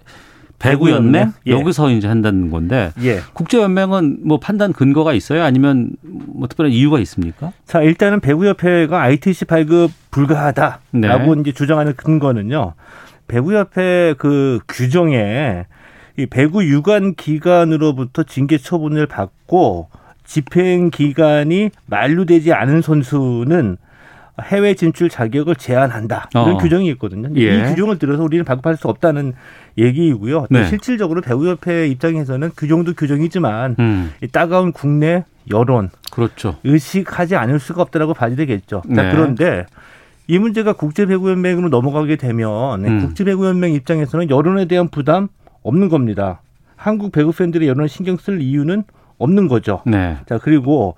배구 0.65 0.91
연맹 0.91 1.33
예. 1.47 1.51
여기서 1.51 1.91
이제 1.91 2.09
한다는 2.09 2.51
건데 2.51 2.93
예. 3.03 3.21
국제 3.35 3.61
연맹은 3.61 4.19
뭐 4.25 4.39
판단 4.39 4.73
근거가 4.73 5.13
있어요? 5.13 5.43
아니면 5.43 5.91
뭐 6.03 6.49
특별한 6.49 6.73
이유가 6.73 6.99
있습니까? 7.01 7.53
자 7.67 7.83
일단은 7.83 8.21
배구 8.21 8.47
협회가 8.47 9.03
ITC 9.03 9.45
발급 9.45 9.91
불가하다라고 10.11 11.35
네. 11.35 11.41
이제 11.41 11.53
주장하는 11.53 11.95
근거는요. 11.97 12.75
배구 13.29 13.55
협회 13.55 14.15
그 14.17 14.61
규정에 14.69 15.67
이 16.17 16.27
배구 16.27 16.65
유관 16.65 17.15
기관으로부터 17.15 18.23
징계 18.23 18.57
처분을 18.57 19.07
받고 19.07 19.89
집행 20.25 20.91
기간이 20.91 21.71
만료되지 21.87 22.53
않은 22.53 22.81
선수는 22.81 23.77
해외 24.43 24.75
진출 24.75 25.09
자격을 25.09 25.55
제한한다 25.57 26.29
이런 26.33 26.55
어. 26.55 26.59
규정이 26.59 26.89
있거든요. 26.93 27.29
예. 27.37 27.57
이 27.57 27.63
규정을 27.71 27.99
들어서 27.99 28.25
우리는 28.25 28.45
발급할 28.45 28.77
수 28.77 28.89
없다는 28.89 29.35
얘기이고요. 29.79 30.47
네. 30.51 30.67
실질적으로 30.67 31.21
배우협회 31.21 31.87
입장에서는 31.89 32.51
규정도 32.57 32.95
규정이지만 32.95 33.77
음. 33.79 34.13
이 34.23 34.27
따가운 34.29 34.73
국내 34.73 35.25
여론, 35.51 35.91
그렇죠. 36.11 36.57
의식하지 36.65 37.37
않을 37.37 37.61
수가 37.61 37.83
없다라고 37.83 38.15
봐야 38.15 38.35
되겠죠. 38.35 38.83
네. 38.87 38.97
자, 38.97 39.11
그런데 39.11 39.67
이 40.27 40.39
문제가 40.39 40.73
국제배구연맹으로 40.73 41.69
넘어가게 41.69 42.17
되면 42.17 42.85
음. 42.85 43.01
국제배구연맹 43.01 43.75
입장에서는 43.75 44.31
여론에 44.31 44.65
대한 44.67 44.89
부담 44.89 45.29
없는 45.63 45.89
겁니다. 45.89 46.41
한국 46.77 47.13
배구 47.13 47.33
팬들의 47.33 47.69
여론 47.69 47.89
신경 47.89 48.17
쓸 48.17 48.41
이유는 48.41 48.85
없는 49.19 49.49
거죠. 49.49 49.83
네. 49.87 50.17
자 50.27 50.39
그리고 50.39 50.97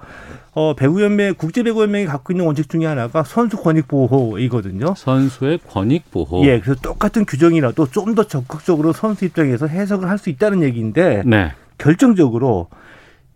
어, 0.59 0.75
배구연맹 0.75 1.35
국제배구연맹이 1.35 2.07
갖고 2.07 2.33
있는 2.33 2.47
원칙 2.47 2.71
중에 2.71 2.87
하나가 2.87 3.23
선수 3.25 3.59
권익 3.59 3.89
보호이거든요. 3.89 4.95
선수의 4.97 5.59
권익 5.69 6.11
보호. 6.11 6.47
예, 6.47 6.59
그래서 6.61 6.81
똑같은 6.81 7.27
규정이라도 7.27 7.89
좀 7.91 8.15
더 8.15 8.25
적극적으로 8.25 8.95
선수 8.95 9.27
입장에서 9.27 9.67
해석을 9.67 10.09
할 10.09 10.17
수 10.17 10.31
있다는 10.31 10.63
얘기인데 10.63 11.23
네. 11.27 11.53
결정적으로 11.77 12.69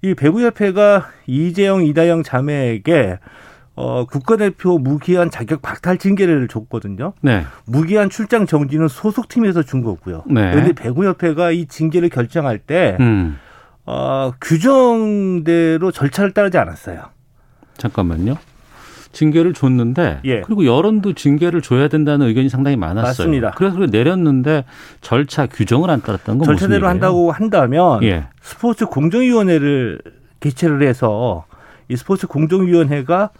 이 0.00 0.14
배구협회가 0.14 1.08
이재영, 1.26 1.84
이다영 1.84 2.22
자매에게 2.22 3.18
어, 3.74 4.06
국가대표 4.06 4.78
무기한 4.78 5.30
자격 5.30 5.60
박탈 5.60 5.98
징계를 5.98 6.48
줬거든요. 6.48 7.12
네. 7.20 7.44
무기한 7.66 8.08
출장 8.08 8.46
정지는 8.46 8.88
소속팀에서 8.88 9.62
준 9.62 9.82
거고요. 9.82 10.24
네. 10.26 10.52
그런데 10.52 10.72
배구협회가 10.72 11.50
이 11.50 11.66
징계를 11.66 12.08
결정할 12.08 12.58
때 12.58 12.96
음. 13.00 13.36
어, 13.86 14.32
규정대로 14.40 15.90
절차를 15.90 16.32
따르지 16.32 16.58
않았어요. 16.58 17.02
잠깐만요. 17.76 18.36
징계를 19.12 19.54
줬는데 19.54 20.20
예. 20.24 20.40
그리고 20.42 20.64
여론도 20.64 21.14
징계를 21.14 21.62
줘야 21.62 21.88
된다는 21.88 22.28
의견이 22.28 22.48
상당히 22.48 22.76
많았어요. 22.76 23.08
맞습니다. 23.08 23.50
그래서 23.56 23.78
내렸는데 23.78 24.64
절차 25.00 25.46
규정을 25.46 25.90
안 25.90 26.00
따랐던 26.00 26.38
건 26.38 26.46
절차대로 26.46 26.86
한다고 26.86 27.32
한다면 27.32 28.02
예. 28.04 28.28
스포츠 28.40 28.86
공정위원회를 28.86 30.00
개최를 30.38 30.82
해서 30.86 31.44
이 31.88 31.96
스포츠 31.96 32.26
공정위원회가 32.28 33.24
어, 33.24 33.30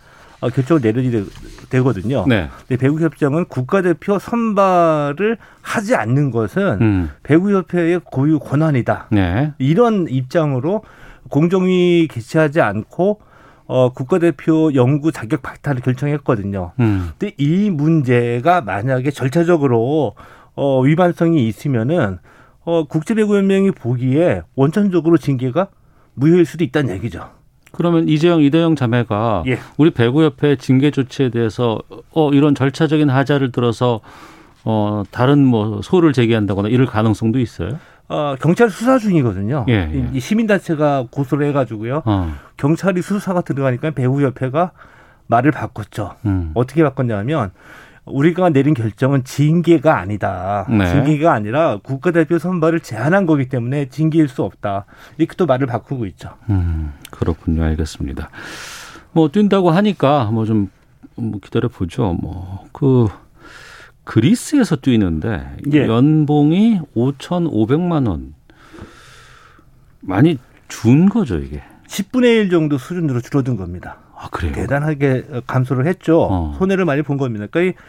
결정을 0.49 0.81
내려야 0.81 1.25
되거든요. 1.69 2.25
네. 2.27 2.49
근데 2.67 2.77
배구협정은 2.77 3.47
국가대표 3.47 4.19
선발을 4.19 5.37
하지 5.61 5.95
않는 5.95 6.31
것은 6.31 6.79
음. 6.81 7.11
배구협회의 7.23 8.01
고유 8.05 8.39
권한이다. 8.39 9.09
네. 9.13 9.53
이런 9.59 10.07
입장으로 10.09 10.83
공정위 11.29 12.09
개최하지 12.11 12.61
않고 12.61 13.21
어, 13.67 13.93
국가대표 13.93 14.75
연구 14.75 15.13
자격 15.13 15.43
박탈을 15.43 15.83
결정했거든요. 15.83 16.73
음. 16.81 17.11
근데 17.19 17.35
이 17.39 17.71
문제가 17.71 18.63
만약에 18.63 19.11
절차적으로 19.11 20.15
어, 20.57 20.81
위반성이 20.81 21.47
있으면은 21.47 22.19
어, 22.65 22.85
국제배구연맹이 22.85 23.71
보기에 23.71 24.43
원천적으로 24.57 25.19
징계가 25.19 25.69
무효일 26.15 26.47
수도 26.47 26.65
있다는 26.65 26.95
얘기죠. 26.97 27.31
그러면 27.81 28.11
이재영, 28.11 28.43
이대영 28.43 28.77
자매가 28.77 29.45
예. 29.47 29.59
우리 29.79 29.91
배구협회 29.91 30.57
징계 30.57 30.91
조치에 30.91 31.31
대해서 31.31 31.79
어 32.13 32.31
이런 32.31 32.55
절차적인 32.55 33.09
하자를 33.09 33.53
들어서 33.53 34.01
어 34.67 35.03
다른 35.11 35.43
뭐 35.43 35.81
소를 35.83 36.13
제기한다거나 36.13 36.69
이럴 36.69 36.85
가능성도 36.85 37.39
있어요? 37.39 37.79
어, 38.07 38.35
경찰 38.39 38.69
수사 38.69 38.99
중이거든요. 38.99 39.65
예, 39.71 39.89
예. 39.95 40.11
이 40.13 40.21
시민단체가 40.21 41.07
고소를 41.11 41.47
해가지고요. 41.49 42.03
어. 42.05 42.35
경찰이 42.59 43.01
수사가 43.01 43.41
들어가니까 43.41 43.93
배구협회가 43.93 44.73
말을 45.29 45.51
바꿨죠. 45.51 46.17
음. 46.27 46.51
어떻게 46.53 46.83
바꿨냐면 46.83 47.51
우리가 48.13 48.51
내린 48.51 48.75
결정은 48.75 49.25
징계가 49.25 49.99
아니다. 49.99 50.67
네. 50.69 50.87
징계가 50.87 51.33
아니라 51.33 51.79
국가대표 51.83 52.39
선발을 52.39 52.81
제한한 52.81 53.27
거기 53.27 53.49
때문에 53.49 53.89
징계일 53.89 54.29
수 54.29 54.43
없다. 54.43 54.87
이렇게 55.19 55.35
또 55.37 55.47
말을 55.47 55.67
바꾸고 55.67 56.07
있죠. 56.07 56.31
음, 56.51 56.93
그렇군요. 57.11 57.65
알겠습니다. 57.65 58.31
뭐 59.13 59.31
뛴다고 59.31 59.71
하니까 59.71 60.25
뭐좀 60.27 60.71
뭐 61.17 61.41
기다려 61.43 61.69
보죠. 61.69 62.17
뭐그 62.21 63.09
그리스에서 64.05 64.77
뛰는데 64.77 65.57
예. 65.73 65.87
연봉이 65.87 66.81
5,500만 66.97 68.09
원 68.09 68.35
많이 70.01 70.39
준 70.69 71.09
거죠, 71.09 71.39
이게. 71.39 71.63
10분의 71.89 72.45
1 72.45 72.51
정도 72.51 72.79
수준으로 72.79 73.21
줄어든 73.21 73.57
겁니다. 73.57 73.99
아, 74.17 74.29
그래요? 74.31 74.53
대단하게 74.53 75.25
감소를 75.47 75.87
했죠. 75.87 76.23
어. 76.31 76.55
손해를 76.59 76.85
많이 76.85 77.03
본 77.03 77.17
겁니다. 77.17 77.47
그러니까 77.51 77.81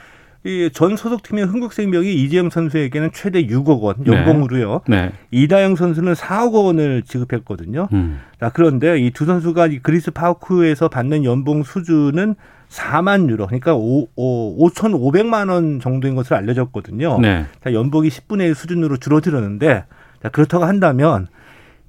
이전 0.44 0.96
소속팀의 0.98 1.46
흥국생명이 1.46 2.14
이재영 2.24 2.50
선수에게는 2.50 3.12
최대 3.14 3.46
6억 3.46 3.82
원 3.82 3.96
네. 4.04 4.12
연봉으로요. 4.12 4.82
네. 4.88 5.02
네. 5.02 5.12
이다영 5.30 5.76
선수는 5.76 6.14
4억 6.14 6.54
원을 6.66 7.04
지급했거든요. 7.04 7.88
음. 7.94 8.20
자, 8.40 8.50
그런데 8.54 8.98
이 9.00 9.12
두 9.12 9.26
선수가 9.26 9.68
이 9.68 9.80
그리스 9.80 10.10
파크에서 10.10 10.88
받는 10.90 11.26
연봉 11.26 11.62
수준은 11.64 12.36
4만 12.70 13.30
유로, 13.30 13.46
그러니까 13.48 13.76
5, 13.76 14.08
5 14.16 14.70
5,500만 14.70 15.50
원 15.52 15.80
정도인 15.80 16.16
것으로 16.16 16.38
알려졌거든요. 16.38 17.20
네. 17.20 17.46
자, 17.64 17.74
연봉이 17.74 18.10
10분의 18.10 18.48
1 18.48 18.56
수준으로 18.56 18.98
줄어들었는데 18.98 19.84
자, 20.24 20.30
그렇다고 20.30 20.66
한다면 20.66 21.28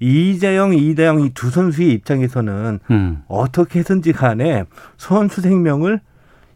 이재영, 0.01 0.75
이다영 0.75 1.21
이 1.21 1.31
두 1.33 1.51
선수의 1.51 1.93
입장에서는 1.93 2.81
음. 2.91 3.23
어떻게 3.29 3.79
해든지 3.79 4.13
간에 4.13 4.65
선수 4.97 5.41
생명을 5.41 6.01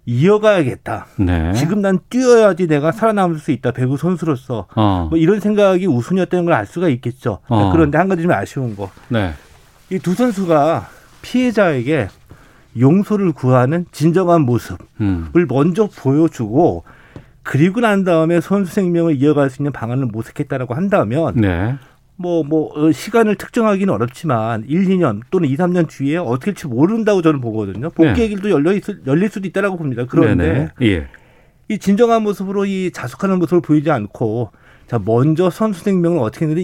이어가야겠다. 0.07 1.07
네. 1.19 1.53
지금 1.55 1.83
난 1.83 1.99
뛰어야지 2.09 2.67
내가 2.69 2.93
살아남을 2.93 3.39
수 3.39 3.51
있다. 3.51 3.73
배구 3.73 3.97
선수로서 3.97 4.67
어. 4.75 5.07
뭐 5.11 5.19
이런 5.19 5.41
생각이 5.41 5.87
우선이었다는 5.87 6.45
걸 6.45 6.55
알 6.55 6.65
수가 6.65 6.89
있겠죠. 6.89 7.41
어. 7.49 7.73
그런데 7.73 7.99
한 7.99 8.09
가지 8.09 8.23
좀 8.23 8.31
아쉬운 8.31 8.77
거. 8.77 8.91
네. 9.09 9.33
이두 9.91 10.15
선수가 10.15 10.89
피해자에게 11.23 12.09
용서를 12.79 13.33
구하는 13.33 13.85
진정한 13.93 14.43
모습을 14.43 14.79
음. 15.01 15.31
먼저 15.49 15.89
보여주고 15.89 16.85
그리고 17.43 17.81
난 17.81 18.05
다음에 18.05 18.41
선수 18.41 18.73
생명을 18.75 19.17
이어갈 19.23 19.51
수 19.51 19.63
있는 19.63 19.73
방안을 19.73 20.07
모색했다라고 20.07 20.75
한다면 20.75 21.35
네. 21.37 21.77
뭐, 22.17 22.43
뭐, 22.43 22.73
어, 22.75 22.93
시간을 22.93 23.37
특정하기는 23.37 23.93
어렵지만 23.93 24.65
1, 24.67 24.85
2년 24.87 25.21
또는 25.31 25.49
2, 25.49 25.57
3년 25.57 25.89
뒤에 25.89 26.17
어떻게 26.17 26.47
될지 26.47 26.67
모른다고 26.67 27.23
저는 27.23 27.41
보거든요. 27.41 27.91
복귀의 27.91 28.15
네. 28.15 28.29
길도 28.29 28.51
열려 28.51 28.73
있, 28.73 28.83
열릴 29.07 29.29
수도 29.29 29.47
있다라고 29.47 29.77
봅니다. 29.77 30.05
그런데 30.09 30.71
예. 30.83 31.09
이 31.69 31.79
진정한 31.79 32.23
모습으로 32.23 32.65
이 32.65 32.91
자숙하는 32.93 33.39
모습을 33.39 33.61
보이지 33.61 33.91
않고 33.91 34.51
자, 34.87 35.01
먼저 35.05 35.51
선수 35.51 35.83
생명을 35.83 36.21
어떻게든 36.21 36.57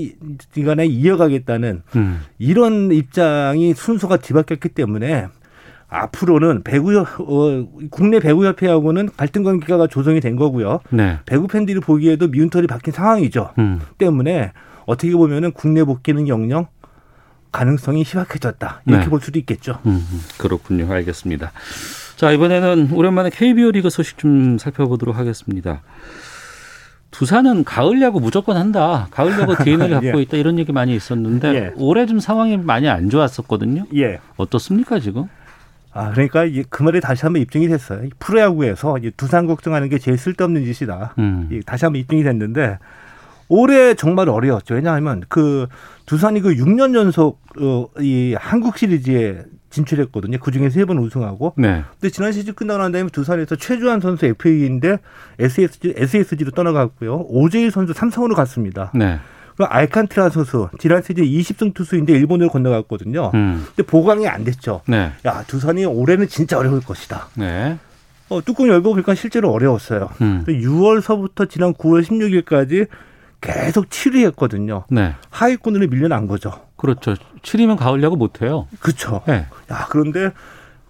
인간에 0.56 0.86
이어가겠다는 0.86 1.82
음. 1.96 2.20
이런 2.38 2.92
입장이 2.92 3.74
순서가 3.74 4.18
뒤바뀌었기 4.18 4.70
때문에 4.70 5.26
앞으로는 5.88 6.62
배구 6.62 6.98
어, 6.98 7.68
국내 7.90 8.18
배구 8.20 8.46
협회하고는 8.46 9.10
갈등 9.16 9.42
관계가 9.42 9.88
조성이 9.88 10.20
된 10.20 10.36
거고요. 10.36 10.80
네. 10.90 11.18
배구 11.26 11.48
팬들이 11.48 11.80
보기에도 11.80 12.28
미운 12.30 12.48
털이 12.48 12.66
박힌 12.66 12.94
상황이죠. 12.94 13.50
음. 13.58 13.80
때문에 13.98 14.52
어떻게 14.86 15.12
보면은 15.12 15.52
국내 15.52 15.84
복귀는 15.84 16.28
영영 16.28 16.66
가능성이 17.52 18.02
희박해졌다 18.02 18.82
이렇게 18.86 19.04
네. 19.04 19.10
볼 19.10 19.20
수도 19.20 19.38
있겠죠. 19.38 19.78
음, 19.86 20.04
그렇군요. 20.38 20.90
알겠습니다. 20.90 21.52
자 22.16 22.30
이번에는 22.32 22.90
오랜만에 22.92 23.30
KBO 23.30 23.70
리그 23.72 23.90
소식 23.90 24.18
좀 24.18 24.58
살펴보도록 24.58 25.16
하겠습니다. 25.16 25.82
두산은 27.10 27.64
가을 27.64 28.00
야구 28.00 28.20
무조건 28.20 28.56
한다. 28.56 29.06
가을 29.10 29.32
야구 29.32 29.54
DNA를 29.62 30.00
갖고 30.00 30.18
예. 30.18 30.22
있다 30.22 30.36
이런 30.38 30.58
얘기 30.58 30.72
많이 30.72 30.94
있었는데 30.96 31.54
예. 31.54 31.70
올해 31.76 32.06
좀 32.06 32.20
상황이 32.20 32.56
많이 32.56 32.88
안 32.88 33.10
좋았었거든요. 33.10 33.84
예. 33.94 34.18
어떻습니까 34.36 34.98
지금? 34.98 35.26
아 35.92 36.10
그러니까 36.12 36.46
그 36.70 36.82
말이 36.82 37.02
다시 37.02 37.22
한번 37.22 37.42
입증이 37.42 37.68
됐어요. 37.68 38.08
프로야구에서 38.18 38.96
두산 39.18 39.46
걱정하는 39.46 39.90
게 39.90 39.98
제일 39.98 40.16
쓸데없는 40.16 40.64
짓이다. 40.64 41.14
음. 41.18 41.60
다시 41.66 41.84
한번 41.84 42.00
입증이 42.00 42.22
됐는데 42.22 42.78
올해 43.52 43.94
정말 43.94 44.28
어려웠죠. 44.30 44.74
왜냐하면 44.74 45.22
그 45.28 45.66
두산이 46.06 46.40
그 46.40 46.54
6년 46.54 46.94
연속 46.94 47.40
어, 47.60 47.86
이 48.00 48.34
한국 48.38 48.78
시리즈에 48.78 49.44
진출했거든요. 49.70 50.38
그 50.38 50.50
중에 50.50 50.68
세 50.70 50.84
번 50.84 50.98
우승하고. 50.98 51.54
네. 51.56 51.82
근데 52.00 52.10
지난 52.10 52.32
시즌 52.32 52.54
끝나고 52.54 52.80
난 52.82 52.92
다음에 52.92 53.08
두산에서 53.10 53.56
최주환 53.56 54.00
선수 54.00 54.26
FA인데 54.26 54.98
SSG, 55.38 55.94
SSG로 55.96 56.50
떠나갔고요. 56.52 57.26
오재일 57.28 57.70
선수 57.70 57.92
삼성으로 57.92 58.34
갔습니다. 58.34 58.90
네. 58.94 59.18
그리고 59.56 59.70
알칸트라 59.70 60.30
선수 60.30 60.68
지난 60.78 61.02
시즌 61.02 61.24
20승 61.24 61.74
투수인데 61.74 62.12
일본으로 62.14 62.48
건너갔거든요. 62.50 63.30
음. 63.34 63.64
근데 63.74 63.82
보강이 63.82 64.26
안 64.28 64.44
됐죠. 64.44 64.80
네. 64.86 65.12
야 65.26 65.44
두산이 65.46 65.84
올해는 65.84 66.28
진짜 66.28 66.58
어려울 66.58 66.80
것이다. 66.80 67.28
네. 67.36 67.78
어, 68.30 68.40
뚜껑 68.42 68.68
열고 68.68 68.92
보니까 68.92 69.14
실제로 69.14 69.50
어려웠어요. 69.52 70.08
음. 70.22 70.42
6월서부터 70.46 71.48
지난 71.50 71.74
9월 71.74 72.02
16일까지 72.02 72.88
계속 73.42 73.90
7위 73.90 74.24
했거든요. 74.28 74.84
네. 74.88 75.14
하위권으로 75.30 75.88
밀려난 75.88 76.26
거죠. 76.26 76.52
그렇죠. 76.76 77.14
7위면 77.42 77.76
가을 77.76 78.02
야구 78.02 78.16
못 78.16 78.40
해요. 78.40 78.66
그렇죠. 78.80 79.20
네. 79.26 79.46
야 79.70 79.86
그런데 79.90 80.30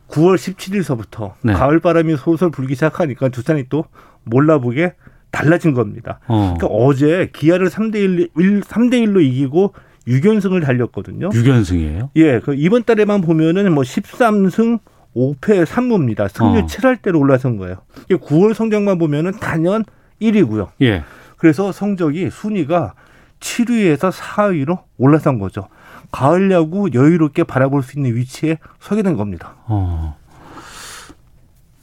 9월 0.08 0.36
17일서부터 0.36 1.32
네. 1.42 1.54
가을 1.54 1.80
바람이 1.80 2.16
솔솔 2.16 2.50
불기 2.50 2.74
시작하니까 2.74 3.30
두산이 3.30 3.64
또 3.68 3.86
몰라보게 4.24 4.94
달라진 5.30 5.72
겁니다. 5.72 6.20
어. 6.28 6.54
그러니까 6.56 6.66
어제 6.66 7.30
기아를 7.32 7.68
3대 7.68 7.96
1, 7.96 8.28
1 8.36 8.60
3대 8.60 9.04
1로 9.06 9.22
이기고 9.22 9.72
6연승을 10.06 10.62
달렸거든요. 10.64 11.30
6연승이에요? 11.30 12.10
예. 12.16 12.40
그 12.40 12.54
이번 12.54 12.84
달에만 12.84 13.22
보면은 13.22 13.72
뭐 13.72 13.82
13승 13.82 14.78
5패 15.16 15.64
3무입니다. 15.64 16.28
승률 16.28 16.62
어. 16.62 16.66
7할대로 16.66 17.18
올라선 17.18 17.56
거예요. 17.56 17.76
9월 18.10 18.52
성적만 18.52 18.98
보면은 18.98 19.32
단연 19.38 19.84
1위고요. 20.20 20.68
예. 20.82 21.02
그래서 21.42 21.72
성적이 21.72 22.31
순위가 22.31 22.94
7위에서 23.40 24.12
4위로 24.12 24.85
올라선 24.96 25.40
거죠. 25.40 25.66
가을 26.12 26.52
야구 26.52 26.88
여유롭게 26.94 27.42
바라볼 27.42 27.83
수 27.83 27.98
있는 27.98 28.14
위치에 28.14 28.59
서게 28.78 29.02
된 29.02 29.16
겁니다. 29.16 29.57
어. 29.66 30.16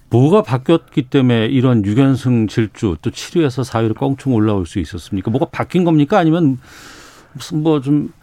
뭐가 0.09 0.43
바뀌었기 0.43 1.09
때문에 1.09 1.47
이런 1.47 1.81
6연승 1.83 2.47
질주 2.47 2.99
또 3.01 3.09
7위에서 3.11 3.69
4위로 3.69 3.97
껑충 3.97 4.33
올라올 4.33 4.65
수 4.65 4.79
있었습니까? 4.79 5.29
뭐가 5.29 5.47
바뀐 5.51 5.83
겁니까? 5.83 6.17
아니면 6.17 6.57
무슨 7.33 7.61
뭐 7.61 7.81
좀 7.81 8.13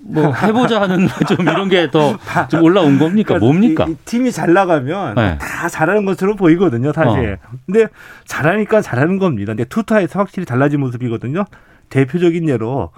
뭐 0.00 0.32
해보자 0.32 0.80
하는 0.80 1.06
좀 1.28 1.40
이런 1.42 1.68
게 1.68 1.88
더 1.90 2.16
좀 2.48 2.62
올라온 2.62 2.98
겁니까? 2.98 3.34
그러니까 3.38 3.38
뭡니까? 3.46 3.86
이, 3.88 3.92
이 3.92 3.96
팀이 4.04 4.32
잘 4.32 4.52
나가면 4.52 5.14
네. 5.14 5.38
다 5.38 5.68
잘하는 5.68 6.04
것처럼 6.04 6.36
보이거든요, 6.36 6.92
사실. 6.92 7.38
어. 7.44 7.50
근데 7.66 7.86
잘하니까 8.26 8.80
잘하는 8.80 9.18
겁니다. 9.18 9.52
근데 9.52 9.64
투타에서 9.64 10.18
확실히 10.18 10.44
달라진 10.46 10.80
모습이거든요. 10.80 11.44
대표적인 11.90 12.48
예로 12.48 12.90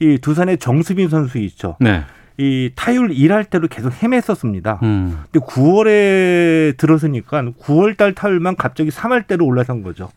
이 0.00 0.18
두산의 0.18 0.58
정수빈 0.58 1.08
선수 1.08 1.38
있죠. 1.38 1.76
네. 1.80 2.02
이 2.38 2.70
타율 2.74 3.10
일할 3.12 3.44
때로 3.44 3.68
계속 3.68 3.92
헤맸었습니다. 3.92 4.82
음. 4.82 5.18
근데 5.30 5.44
9월에 5.46 6.76
들어서니까 6.78 7.42
9월 7.60 7.96
달 7.96 8.14
타율만 8.14 8.56
갑자기 8.56 8.90
3할 8.90 9.26
대로 9.26 9.44
올라선 9.46 9.82
거죠. 9.82 10.08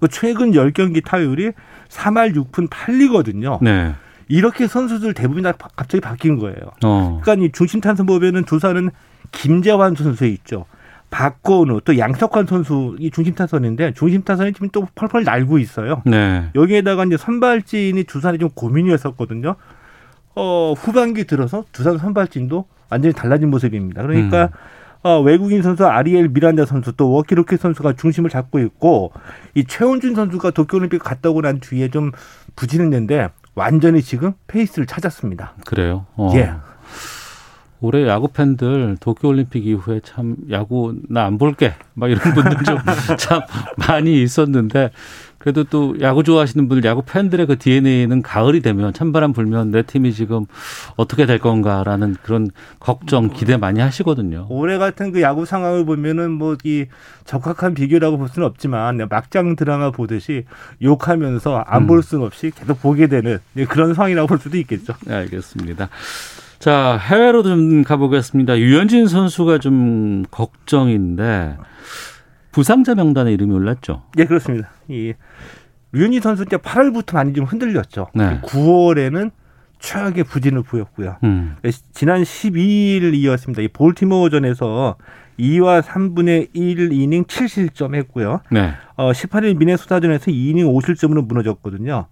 그 0.00 0.08
최근 0.08 0.52
10경기 0.52 1.04
타율이 1.04 1.52
3할 1.88 2.34
6푼 2.34 2.68
8리거든요. 2.70 3.58
네. 3.62 3.94
이렇게 4.28 4.66
선수들 4.66 5.14
대부분 5.14 5.42
다 5.42 5.52
갑자기 5.52 6.00
바뀐 6.00 6.38
거예요. 6.38 6.58
어. 6.84 7.20
그러니까 7.22 7.44
이 7.44 7.52
중심 7.52 7.80
탄선 7.80 8.06
보면은 8.06 8.44
두산은 8.44 8.90
김재환 9.32 9.94
선수 9.94 10.24
있죠. 10.26 10.66
박건우 11.10 11.82
또 11.84 11.98
양석환 11.98 12.46
선수 12.46 12.96
이 12.98 13.10
중심 13.10 13.34
타선인데 13.34 13.92
중심 13.94 14.22
타선이 14.22 14.52
지금 14.52 14.68
또 14.70 14.86
펄펄 14.94 15.24
날고 15.24 15.58
있어요. 15.58 16.02
네. 16.04 16.50
여기에다가 16.54 17.04
이제 17.04 17.16
선발진이 17.16 18.04
두산이 18.04 18.38
좀 18.38 18.50
고민이었었거든요. 18.50 19.54
어, 20.34 20.74
후반기 20.76 21.24
들어서 21.24 21.64
두산 21.72 21.98
선발진도 21.98 22.66
완전히 22.90 23.14
달라진 23.14 23.50
모습입니다. 23.50 24.02
그러니까 24.02 24.44
음. 24.44 24.48
어, 25.02 25.20
외국인 25.20 25.62
선수 25.62 25.86
아리엘 25.86 26.28
미란다 26.28 26.66
선수 26.66 26.92
또 26.92 27.12
워키로키 27.12 27.56
선수가 27.56 27.92
중심을 27.92 28.28
잡고 28.28 28.58
있고 28.58 29.12
이 29.54 29.64
최원준 29.64 30.16
선수가 30.16 30.50
도쿄올림픽 30.50 31.02
갔다 31.02 31.30
오고 31.30 31.42
난 31.42 31.60
뒤에 31.60 31.88
좀 31.88 32.10
부진했는데 32.56 33.28
완전히 33.56 34.02
지금 34.02 34.34
페이스를 34.46 34.86
찾았습니다. 34.86 35.54
그래요? 35.64 36.06
어. 36.14 36.30
예. 36.36 36.52
올해 37.86 38.06
야구 38.08 38.28
팬들 38.28 38.96
도쿄 39.00 39.28
올림픽 39.28 39.66
이후에 39.66 40.00
참 40.02 40.36
야구 40.50 40.94
나 41.08 41.26
안 41.26 41.38
볼게 41.38 41.74
막 41.94 42.08
이런 42.10 42.20
분들 42.34 42.64
좀 42.64 42.78
참 43.18 43.40
많이 43.76 44.22
있었는데 44.22 44.90
그래도 45.38 45.62
또 45.62 45.94
야구 46.00 46.24
좋아하시는 46.24 46.66
분들, 46.66 46.88
야구 46.88 47.02
팬들의 47.06 47.46
그 47.46 47.56
DNA는 47.56 48.20
가을이 48.22 48.62
되면 48.62 48.92
찬바람 48.92 49.32
불면 49.32 49.70
내 49.70 49.82
팀이 49.82 50.12
지금 50.12 50.44
어떻게 50.96 51.24
될 51.24 51.38
건가라는 51.38 52.16
그런 52.22 52.50
걱정, 52.80 53.30
기대 53.30 53.56
많이 53.56 53.78
하시거든요. 53.78 54.48
올해 54.50 54.76
같은 54.76 55.12
그 55.12 55.22
야구 55.22 55.46
상황을 55.46 55.84
보면은 55.84 56.32
뭐 56.32 56.56
이 56.64 56.86
적확한 57.26 57.74
비교라고 57.74 58.18
볼 58.18 58.28
수는 58.28 58.48
없지만 58.48 59.06
막장 59.08 59.54
드라마 59.54 59.90
보듯이 59.92 60.44
욕하면서 60.82 61.58
안볼 61.66 61.98
음. 61.98 62.02
수는 62.02 62.24
없이 62.26 62.50
계속 62.52 62.80
보게 62.80 63.06
되는 63.06 63.38
그런 63.68 63.94
상황이라고 63.94 64.26
볼 64.26 64.38
수도 64.38 64.56
있겠죠. 64.58 64.94
네, 65.06 65.14
알겠습니다. 65.14 65.88
자, 66.66 66.98
해외로 67.00 67.44
좀 67.44 67.84
가보겠습니다. 67.84 68.58
유현진 68.58 69.06
선수가 69.06 69.58
좀 69.58 70.24
걱정인데 70.32 71.58
부상자 72.50 72.96
명단에 72.96 73.32
이름이 73.34 73.54
올랐죠. 73.54 74.02
예, 74.18 74.24
그렇습니다. 74.24 74.70
이 74.88 75.12
류현진 75.92 76.20
선수 76.20 76.44
때 76.44 76.56
8월부터 76.56 77.14
많이 77.14 77.32
좀 77.34 77.44
흔들렸죠. 77.44 78.08
네. 78.16 78.40
9월에는 78.40 79.30
최악의 79.78 80.24
부진을 80.24 80.64
보였고요. 80.64 81.18
음. 81.22 81.54
예, 81.64 81.70
지난 81.92 82.24
12일이었습니다. 82.24 83.62
이 83.62 83.68
볼티모어전에서 83.68 84.96
2와 85.38 85.82
3분의 85.82 86.48
1 86.52 86.92
이닝 86.92 87.26
7실점 87.26 87.94
했고요. 87.94 88.40
네. 88.50 88.72
어, 88.96 89.12
18일 89.12 89.56
미네소타전에서 89.56 90.32
2이닝 90.32 90.64
5실점으로 90.64 91.24
무너졌거든요. 91.28 92.06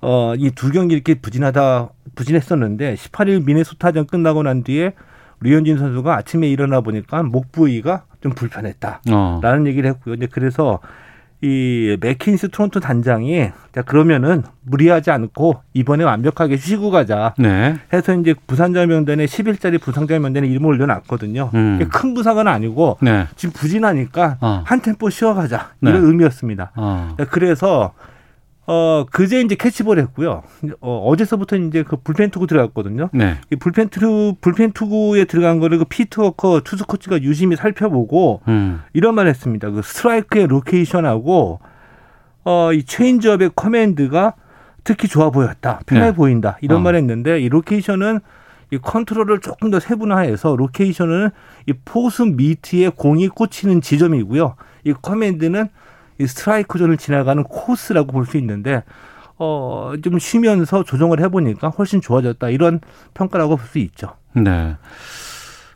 어, 0.00 0.34
이 0.36 0.50
두 0.50 0.72
경기 0.72 0.96
이렇게 0.96 1.14
부진하다, 1.14 1.90
부진했었는데 2.14 2.94
18일 2.94 3.44
미네소타전 3.44 4.06
끝나고 4.06 4.42
난 4.42 4.62
뒤에 4.62 4.92
류현진 5.40 5.78
선수가 5.78 6.16
아침에 6.16 6.48
일어나 6.48 6.80
보니까 6.80 7.22
목 7.22 7.52
부위가 7.52 8.04
좀 8.20 8.32
불편했다라는 8.32 9.02
어. 9.12 9.64
얘기를 9.66 9.90
했고요. 9.90 10.14
이제 10.14 10.28
그래서 10.30 10.80
이 11.44 11.96
맥킨스 12.00 12.50
토론토 12.50 12.78
단장이 12.78 13.50
자 13.74 13.82
그러면은 13.82 14.44
무리하지 14.62 15.10
않고 15.10 15.60
이번에 15.74 16.04
완벽하게 16.04 16.56
쉬고 16.56 16.92
가자 16.92 17.34
네. 17.36 17.76
해서 17.92 18.14
이제 18.14 18.32
부상자 18.46 18.86
명단에 18.86 19.24
10일짜리 19.24 19.80
부상자 19.80 20.16
명단에 20.20 20.46
이름을 20.46 20.68
올려놨거든요. 20.68 21.50
음. 21.52 21.88
큰 21.92 22.14
부상은 22.14 22.46
아니고 22.46 22.98
네. 23.02 23.26
지금 23.34 23.52
부진하니까 23.54 24.36
어. 24.40 24.62
한 24.64 24.80
템포 24.82 25.10
쉬어가자 25.10 25.72
이런 25.80 26.00
네. 26.00 26.06
의미였습니다. 26.06 26.70
어. 26.76 27.16
그래서 27.30 27.92
어, 28.66 29.04
그제 29.10 29.40
이제 29.40 29.56
캐치볼 29.56 29.98
했고요. 29.98 30.42
어, 30.80 31.06
어제서부터 31.08 31.56
이제 31.56 31.82
그 31.82 31.96
불펜 31.96 32.30
투구 32.30 32.46
들어갔거든요. 32.46 33.10
네. 33.12 33.36
이 33.50 33.56
불펜 33.56 33.88
투구, 33.88 34.36
불펜 34.40 34.72
투구에 34.72 35.24
들어간 35.24 35.58
거를 35.58 35.78
그 35.78 35.84
피트워커 35.84 36.60
투수 36.64 36.86
코치가 36.86 37.22
유심히 37.22 37.56
살펴보고 37.56 38.42
음. 38.46 38.80
이런 38.92 39.14
말 39.14 39.26
했습니다. 39.26 39.70
그 39.70 39.82
스트라이크의 39.82 40.46
location하고 40.46 41.60
어, 42.44 42.72
이 42.72 42.84
체인지업의 42.84 43.50
command가 43.56 44.34
특히 44.84 45.08
좋아 45.08 45.30
보였다. 45.30 45.80
편해 45.86 46.06
네. 46.06 46.12
보인다. 46.12 46.58
이런 46.60 46.78
어. 46.78 46.82
말 46.82 46.94
했는데 46.94 47.40
이 47.40 47.48
location은 47.48 48.20
이 48.72 48.78
컨트롤을 48.78 49.40
조금 49.40 49.70
더 49.70 49.80
세분화해서 49.80 50.56
location은 50.56 51.30
이 51.66 51.72
포수 51.84 52.24
미트에 52.26 52.90
공이 52.90 53.28
꽂히는 53.28 53.80
지점이고요. 53.80 54.54
이 54.84 54.94
command는 54.94 55.68
이 56.22 56.26
스트라이크 56.26 56.78
존을 56.78 56.96
지나가는 56.96 57.42
코스라고 57.42 58.12
볼 58.12 58.26
수 58.26 58.36
있는데 58.38 58.82
어, 59.38 59.92
좀 60.02 60.18
쉬면서 60.18 60.84
조정을 60.84 61.20
해보니까 61.20 61.68
훨씬 61.70 62.00
좋아졌다. 62.00 62.48
이런 62.50 62.80
평가라고 63.14 63.56
볼 63.56 63.66
수 63.66 63.78
있죠. 63.78 64.14
네. 64.34 64.76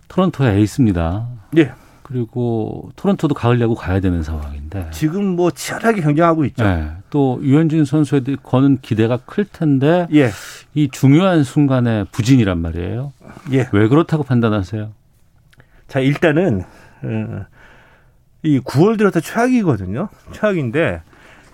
토론토의 0.08 0.58
에이스입니다. 0.58 1.26
예. 1.56 1.72
그리고 2.02 2.92
토론토도 2.94 3.34
가을 3.34 3.60
야구 3.60 3.74
가야 3.74 3.98
되는 3.98 4.22
상황인데 4.22 4.90
지금 4.92 5.24
뭐 5.34 5.50
치열하게 5.50 6.02
경쟁하고 6.02 6.44
있죠. 6.44 6.62
네. 6.62 6.92
또 7.10 7.40
류현진 7.42 7.84
선수에 7.84 8.20
거는 8.44 8.78
기대가 8.80 9.16
클 9.16 9.44
텐데 9.44 10.06
예. 10.14 10.30
이 10.74 10.88
중요한 10.88 11.42
순간에 11.42 12.04
부진이란 12.12 12.58
말이에요. 12.58 13.12
예. 13.52 13.68
왜 13.72 13.88
그렇다고 13.88 14.22
판단하세요? 14.22 14.92
자 15.88 15.98
일단은 15.98 16.62
어, 17.02 17.44
이 18.46 18.60
9월 18.60 18.96
들어서 18.96 19.20
최악이거든요. 19.20 20.08
최악인데 20.32 21.02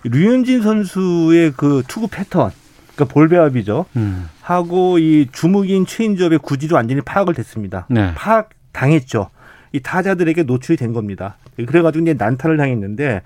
류현진 0.03 0.61
선수의 0.61 1.53
그 1.57 1.81
투구 1.87 2.07
패턴, 2.09 2.51
그러니까 2.93 3.13
볼 3.13 3.27
배합이죠. 3.27 3.85
음. 3.95 4.29
하고 4.41 4.99
이 4.99 5.27
주무기인 5.31 5.85
체인지업의 5.85 6.39
구질이 6.39 6.73
완전히 6.73 7.01
파악을 7.01 7.33
됐습니다. 7.33 7.87
네. 7.89 8.13
파악 8.15 8.49
당했죠. 8.71 9.29
이 9.71 9.79
타자들에게 9.79 10.43
노출이 10.43 10.77
된 10.77 10.93
겁니다. 10.93 11.37
그래가지고 11.55 12.03
이제 12.03 12.13
난타를 12.13 12.57
당했는데 12.57 13.21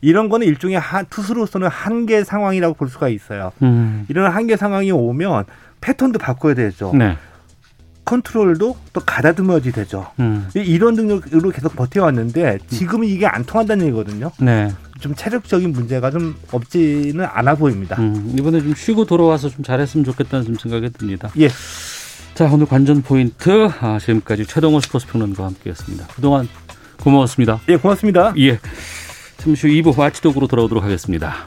이런 0.00 0.28
거는 0.28 0.46
일종의 0.46 0.78
한, 0.78 1.06
투수로서는 1.10 1.66
한계 1.68 2.22
상황이라고 2.22 2.74
볼 2.74 2.88
수가 2.88 3.08
있어요. 3.08 3.50
음. 3.62 4.06
이런 4.08 4.30
한계 4.30 4.56
상황이 4.56 4.92
오면 4.92 5.44
패턴도 5.80 6.20
바꿔야 6.20 6.54
되죠. 6.54 6.92
네. 6.94 7.16
컨트롤도 8.08 8.76
또 8.94 9.00
가다듬어야지 9.00 9.70
되죠. 9.72 10.06
음. 10.18 10.48
이런 10.54 10.94
능력으로 10.94 11.50
계속 11.50 11.76
버텨왔는데 11.76 12.58
지금은 12.70 13.06
이게 13.06 13.26
안 13.26 13.44
통한다는 13.44 13.86
얘기거든요. 13.86 14.30
네. 14.40 14.72
좀 14.98 15.14
체력적인 15.14 15.72
문제가 15.72 16.10
좀 16.10 16.34
없지는 16.50 17.24
않아 17.24 17.54
보입니다. 17.56 17.96
음, 18.00 18.34
이번에 18.36 18.60
좀 18.60 18.74
쉬고 18.74 19.04
돌아와서 19.04 19.48
좀 19.50 19.62
잘했으면 19.62 20.04
좋겠다는 20.04 20.46
좀 20.46 20.54
생각이 20.56 20.90
듭니다. 20.90 21.30
예. 21.38 21.50
자, 22.34 22.50
오늘 22.50 22.66
관전 22.66 23.02
포인트 23.02 23.68
아, 23.80 23.98
지금까지 24.00 24.46
최동호 24.46 24.80
스포츠 24.80 25.06
평론가와 25.06 25.50
함께했습니다. 25.50 26.06
그동안 26.14 26.48
고마웠습니다. 27.00 27.60
예, 27.68 27.76
고맙습니다. 27.76 28.32
예. 28.38 28.58
잠시 29.36 29.68
후 29.68 29.72
2부 29.74 29.96
와치독으로 29.96 30.46
돌아오도록 30.46 30.82
하겠습니다. 30.82 31.46